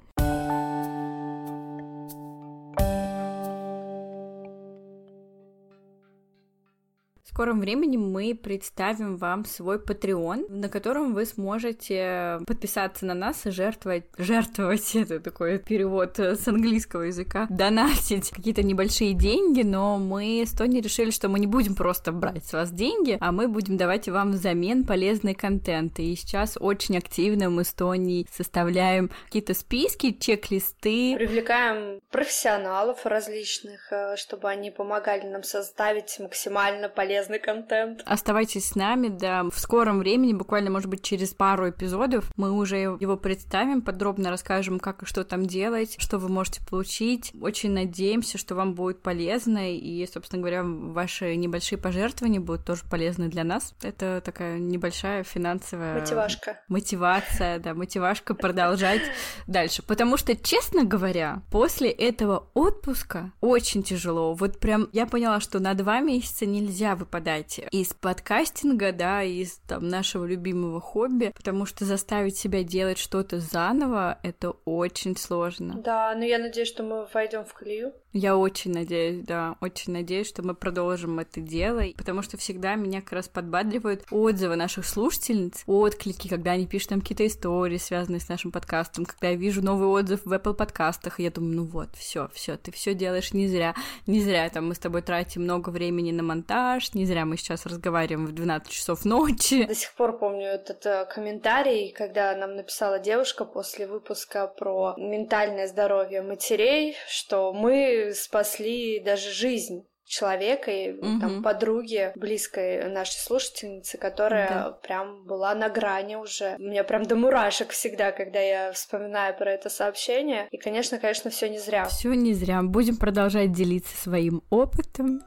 Скором 7.29 7.61
времени 7.61 7.97
мы 7.97 8.35
представим 8.35 9.17
вам 9.17 9.47
свой 9.47 9.79
Patreon, 9.79 10.45
на 10.51 10.69
котором 10.69 11.15
вы 11.15 11.25
сможете 11.25 12.39
подписаться 12.47 13.07
на 13.07 13.15
нас 13.15 13.47
и 13.47 13.51
жертвовать, 13.51 14.05
жертвовать, 14.19 14.95
это 14.95 15.21
такой 15.21 15.59
перевод 15.59 16.19
с 16.19 16.47
английского 16.47 17.05
языка, 17.05 17.47
донатить 17.49 18.29
какие-то 18.29 18.63
небольшие 18.63 19.15
деньги, 19.15 19.63
но 19.63 19.97
мы 19.97 20.45
с 20.47 20.53
Тони 20.53 20.83
решили, 20.83 21.11
что 21.11 21.31
мы 21.31 21.39
не 21.41 21.47
будем 21.47 21.75
просто 21.75 22.13
брать 22.13 22.45
с 22.45 22.53
вас 22.53 22.71
деньги, 22.71 23.17
а 23.19 23.33
мы 23.33 23.49
будем 23.49 23.79
давать 23.79 24.07
вам 24.07 24.33
взамен 24.33 24.85
полезный 24.85 25.35
контент. 25.35 25.99
И 26.01 26.15
сейчас 26.17 26.59
очень 26.61 26.99
активно 26.99 27.49
мы 27.49 27.65
с 27.65 27.73
Тони 27.73 28.27
составляем 28.31 29.11
какие-то 29.25 29.55
списки, 29.55 30.13
чек-листы. 30.13 31.17
Привлекаем 31.17 32.01
профессионалов 32.11 33.07
различных, 33.07 33.91
э, 33.91 34.17
чтобы 34.17 34.51
они 34.51 34.71
помогали 34.71 35.27
нам 35.27 35.43
составить 35.43 36.21
максимально 36.21 36.91
полезный 36.91 37.14
полезный 37.15 37.39
контент. 37.39 38.03
Оставайтесь 38.07 38.69
с 38.71 38.75
нами, 38.75 39.09
да, 39.09 39.45
в 39.45 39.59
скором 39.59 39.99
времени, 40.01 40.33
буквально, 40.33 40.71
может 40.71 40.89
быть, 40.89 41.03
через 41.03 41.33
пару 41.33 41.71
эпизодов, 41.71 42.31
мы 42.37 42.51
уже 42.51 42.79
его 42.79 43.17
представим, 43.17 43.83
подробно 43.83 44.31
расскажем, 44.31 44.81
как 44.81 45.03
и 45.03 45.07
что 45.07 45.25
там 45.25 45.47
делать, 45.47 45.97
что 45.99 46.19
вы 46.19 46.29
можете 46.29 46.61
получить. 46.65 47.33
Очень 47.41 47.73
надеемся, 47.73 48.37
что 48.37 48.55
вам 48.55 48.75
будет 48.75 49.01
полезно, 49.03 49.73
и, 49.73 50.07
собственно 50.13 50.41
говоря, 50.43 50.65
ваши 50.65 51.37
небольшие 51.37 51.79
пожертвования 51.79 52.41
будут 52.41 52.65
тоже 52.65 52.83
полезны 52.91 53.29
для 53.29 53.45
нас. 53.45 53.75
Это 53.83 54.21
такая 54.25 54.59
небольшая 54.59 55.23
финансовая... 55.23 56.01
Мотивашка. 56.01 56.61
Мотивация, 56.69 57.61
да, 57.61 57.75
мотивашка 57.75 58.35
продолжать 58.35 59.03
дальше. 59.47 59.83
Потому 59.83 60.17
что, 60.17 60.37
честно 60.37 60.85
говоря, 60.85 61.43
после 61.53 61.91
этого 61.91 62.49
отпуска 62.55 63.31
очень 63.41 63.85
тяжело. 63.85 64.35
Вот 64.35 64.59
прям 64.59 64.89
я 64.93 65.07
поняла, 65.07 65.39
что 65.39 65.61
на 65.61 65.75
два 65.75 66.01
месяца 66.01 66.45
нельзя 66.47 66.97
выпадать 67.05 67.61
из 67.71 67.93
подкастинга, 67.93 68.93
да, 68.93 69.23
из 69.23 69.59
там 69.69 69.89
нашего 69.89 70.25
любимого 70.25 70.81
хобби, 70.81 71.33
потому 71.37 71.67
что 71.67 71.85
заставить 71.85 72.37
себя 72.37 72.65
делать 72.65 72.99
что-то 72.99 73.41
заново 73.41 74.19
это 74.23 74.51
очень 74.65 75.17
сложно. 75.17 75.75
Да, 75.77 76.15
но 76.17 76.25
я 76.25 76.39
надеюсь, 76.39 76.69
что 76.69 76.83
мы 76.83 77.07
войдем 77.13 77.45
в 77.45 77.53
колею. 77.53 77.93
Я 78.15 78.37
очень 78.37 78.73
надеюсь, 78.73 79.25
да, 79.25 79.57
очень 79.61 79.93
надеюсь, 79.93 80.29
что 80.29 80.45
мы 80.45 80.55
продолжим 80.55 81.19
это 81.19 81.41
дело, 81.41 81.83
потому 81.97 82.23
что 82.23 82.37
всегда 82.37 82.77
меня 82.77 83.01
как 83.01 83.13
раз 83.13 83.29
подбадривают 83.29 84.05
отзывы 84.13 84.55
наших 84.55 84.87
слушательниц, 84.87 85.65
отклики, 85.67 86.29
когда 86.29 86.53
они 86.53 86.69
пишут 86.69 86.91
там 86.91 87.01
какие-то 87.01 87.27
истории, 87.27 87.77
связанные 87.77 88.21
с 88.21 88.29
нашим 88.29 88.53
подкастом, 88.53 89.05
когда 89.05 89.31
я 89.31 89.35
вижу 89.35 89.63
новый 89.63 89.89
отзыв 89.89 90.25
в 90.25 90.33
Apple 90.33 90.55
подкастах, 90.55 91.19
я 91.19 91.33
думаю, 91.33 91.57
ну 91.57 91.65
вот, 91.65 91.89
все, 91.97 92.29
все, 92.33 92.57
ты 92.57 92.71
все 92.71 92.95
делаешь 92.95 93.33
не 93.33 93.49
зря, 93.49 93.75
не 94.07 94.21
зря, 94.21 94.49
там 94.49 94.69
мы 94.69 94.77
с 94.77 94.79
тобой 94.79 95.03
тратим 95.03 95.43
много 95.43 95.71
времени 95.71 96.13
на 96.13 96.23
монтаж, 96.23 96.95
не 96.95 97.07
зря 97.07 97.25
мы 97.25 97.37
сейчас 97.37 97.67
разговариваем 97.67 98.27
в 98.27 98.33
12 98.33 98.69
часов 98.69 99.05
ночи. 99.05 99.65
До 99.65 99.75
сих 99.75 99.93
пор 99.95 100.17
помню 100.17 100.47
этот 100.47 100.87
э, 100.87 101.05
комментарий, 101.13 101.91
когда 101.91 102.37
нам 102.37 102.55
написала 102.55 103.01
девушка 103.01 103.45
после 103.45 103.89
выпуска 103.89 104.47
про 104.47 104.95
ментальное 104.99 105.67
здоровье 105.67 106.23
матерей, 106.23 106.95
что 107.09 107.53
мы 107.53 108.04
спасли 108.13 109.01
даже 109.01 109.31
жизнь 109.31 109.87
человека 110.05 110.71
и 110.71 110.93
угу. 110.93 111.21
там 111.21 111.43
подруги 111.43 112.13
близкой 112.15 112.89
нашей 112.91 113.19
слушательницы, 113.19 113.99
которая 113.99 114.49
да. 114.49 114.71
прям 114.83 115.25
была 115.25 115.55
на 115.55 115.69
грани 115.69 116.17
уже. 116.17 116.57
У 116.59 116.63
меня 116.63 116.85
прям 116.85 117.05
до 117.05 117.17
мурашек 117.17 117.71
всегда, 117.71 118.13
когда 118.13 118.39
я 118.39 118.73
вспоминаю 118.73 119.37
про 119.37 119.53
это 119.53 119.71
сообщение. 119.71 120.47
И, 120.51 120.59
конечно, 120.59 120.99
конечно, 120.99 121.31
все 121.31 121.49
не 121.49 121.59
зря. 121.59 121.87
Все 121.87 122.13
не 122.13 122.35
зря. 122.35 122.63
Будем 122.63 122.97
продолжать 122.97 123.53
делиться 123.53 123.97
своим 123.97 124.43
опытом. 124.51 125.23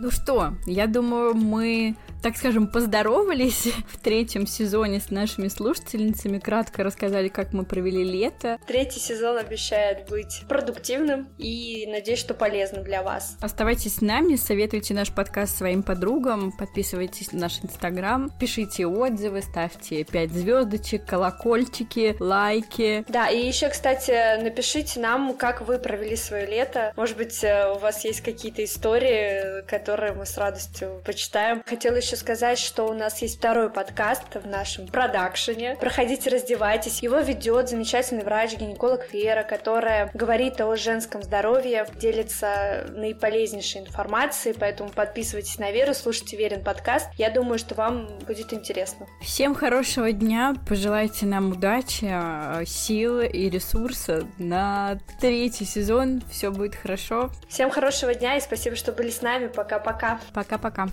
Ну 0.00 0.10
что, 0.10 0.54
я 0.66 0.86
думаю, 0.86 1.34
мы 1.34 1.94
так 2.22 2.36
скажем, 2.36 2.68
поздоровались 2.68 3.66
в 3.88 3.98
третьем 3.98 4.46
сезоне 4.46 5.00
с 5.00 5.10
нашими 5.10 5.48
слушательницами, 5.48 6.38
кратко 6.38 6.82
рассказали, 6.82 7.28
как 7.28 7.52
мы 7.52 7.64
провели 7.64 8.04
лето. 8.04 8.58
Третий 8.66 9.00
сезон 9.00 9.38
обещает 9.38 10.08
быть 10.08 10.42
продуктивным 10.48 11.28
и 11.38 11.86
надеюсь, 11.88 12.20
что 12.20 12.34
полезным 12.34 12.84
для 12.84 13.02
вас. 13.02 13.36
Оставайтесь 13.40 13.96
с 13.96 14.00
нами, 14.00 14.36
советуйте 14.36 14.94
наш 14.94 15.12
подкаст 15.12 15.58
своим 15.58 15.82
подругам, 15.82 16.52
подписывайтесь 16.52 17.32
на 17.32 17.42
наш 17.42 17.58
инстаграм, 17.62 18.30
пишите 18.38 18.86
отзывы, 18.86 19.42
ставьте 19.42 20.04
5 20.04 20.30
звездочек, 20.30 21.04
колокольчики, 21.04 22.16
лайки. 22.20 23.04
Да, 23.08 23.28
и 23.28 23.44
еще, 23.44 23.68
кстати, 23.68 24.40
напишите 24.42 25.00
нам, 25.00 25.36
как 25.36 25.62
вы 25.62 25.78
провели 25.78 26.16
свое 26.16 26.46
лето. 26.46 26.92
Может 26.96 27.16
быть, 27.16 27.42
э, 27.42 27.72
у 27.72 27.78
вас 27.78 28.04
есть 28.04 28.20
какие-то 28.20 28.62
истории, 28.64 29.62
которые 29.66 30.12
мы 30.12 30.24
с 30.24 30.38
радостью 30.38 31.02
почитаем. 31.04 31.62
Хотела 31.66 31.96
еще 31.96 32.11
еще 32.12 32.20
сказать, 32.20 32.58
что 32.58 32.84
у 32.84 32.92
нас 32.92 33.22
есть 33.22 33.38
второй 33.38 33.70
подкаст 33.70 34.34
в 34.34 34.46
нашем 34.46 34.86
продакшене. 34.86 35.76
Проходите, 35.80 36.28
раздевайтесь. 36.28 37.02
Его 37.02 37.20
ведет 37.20 37.70
замечательный 37.70 38.22
врач-гинеколог 38.22 39.10
Вера, 39.14 39.44
которая 39.44 40.10
говорит 40.12 40.60
о 40.60 40.76
женском 40.76 41.22
здоровье, 41.22 41.86
делится 41.98 42.86
наиполезнейшей 42.90 43.80
информацией, 43.80 44.54
поэтому 44.58 44.90
подписывайтесь 44.90 45.58
на 45.58 45.70
Веру, 45.70 45.94
слушайте 45.94 46.36
Верин 46.36 46.62
подкаст. 46.62 47.08
Я 47.16 47.30
думаю, 47.30 47.58
что 47.58 47.74
вам 47.74 48.08
будет 48.26 48.52
интересно. 48.52 49.06
Всем 49.22 49.54
хорошего 49.54 50.12
дня, 50.12 50.54
пожелайте 50.68 51.24
нам 51.24 51.52
удачи, 51.52 52.10
а, 52.12 52.62
сил 52.66 53.20
и 53.20 53.48
ресурса 53.48 54.26
на 54.36 54.98
третий 55.18 55.64
сезон. 55.64 56.22
Все 56.30 56.50
будет 56.50 56.74
хорошо. 56.74 57.30
Всем 57.48 57.70
хорошего 57.70 58.14
дня 58.14 58.36
и 58.36 58.40
спасибо, 58.40 58.76
что 58.76 58.92
были 58.92 59.08
с 59.08 59.22
нами. 59.22 59.46
Пока-пока. 59.46 60.20
Пока-пока. 60.34 60.88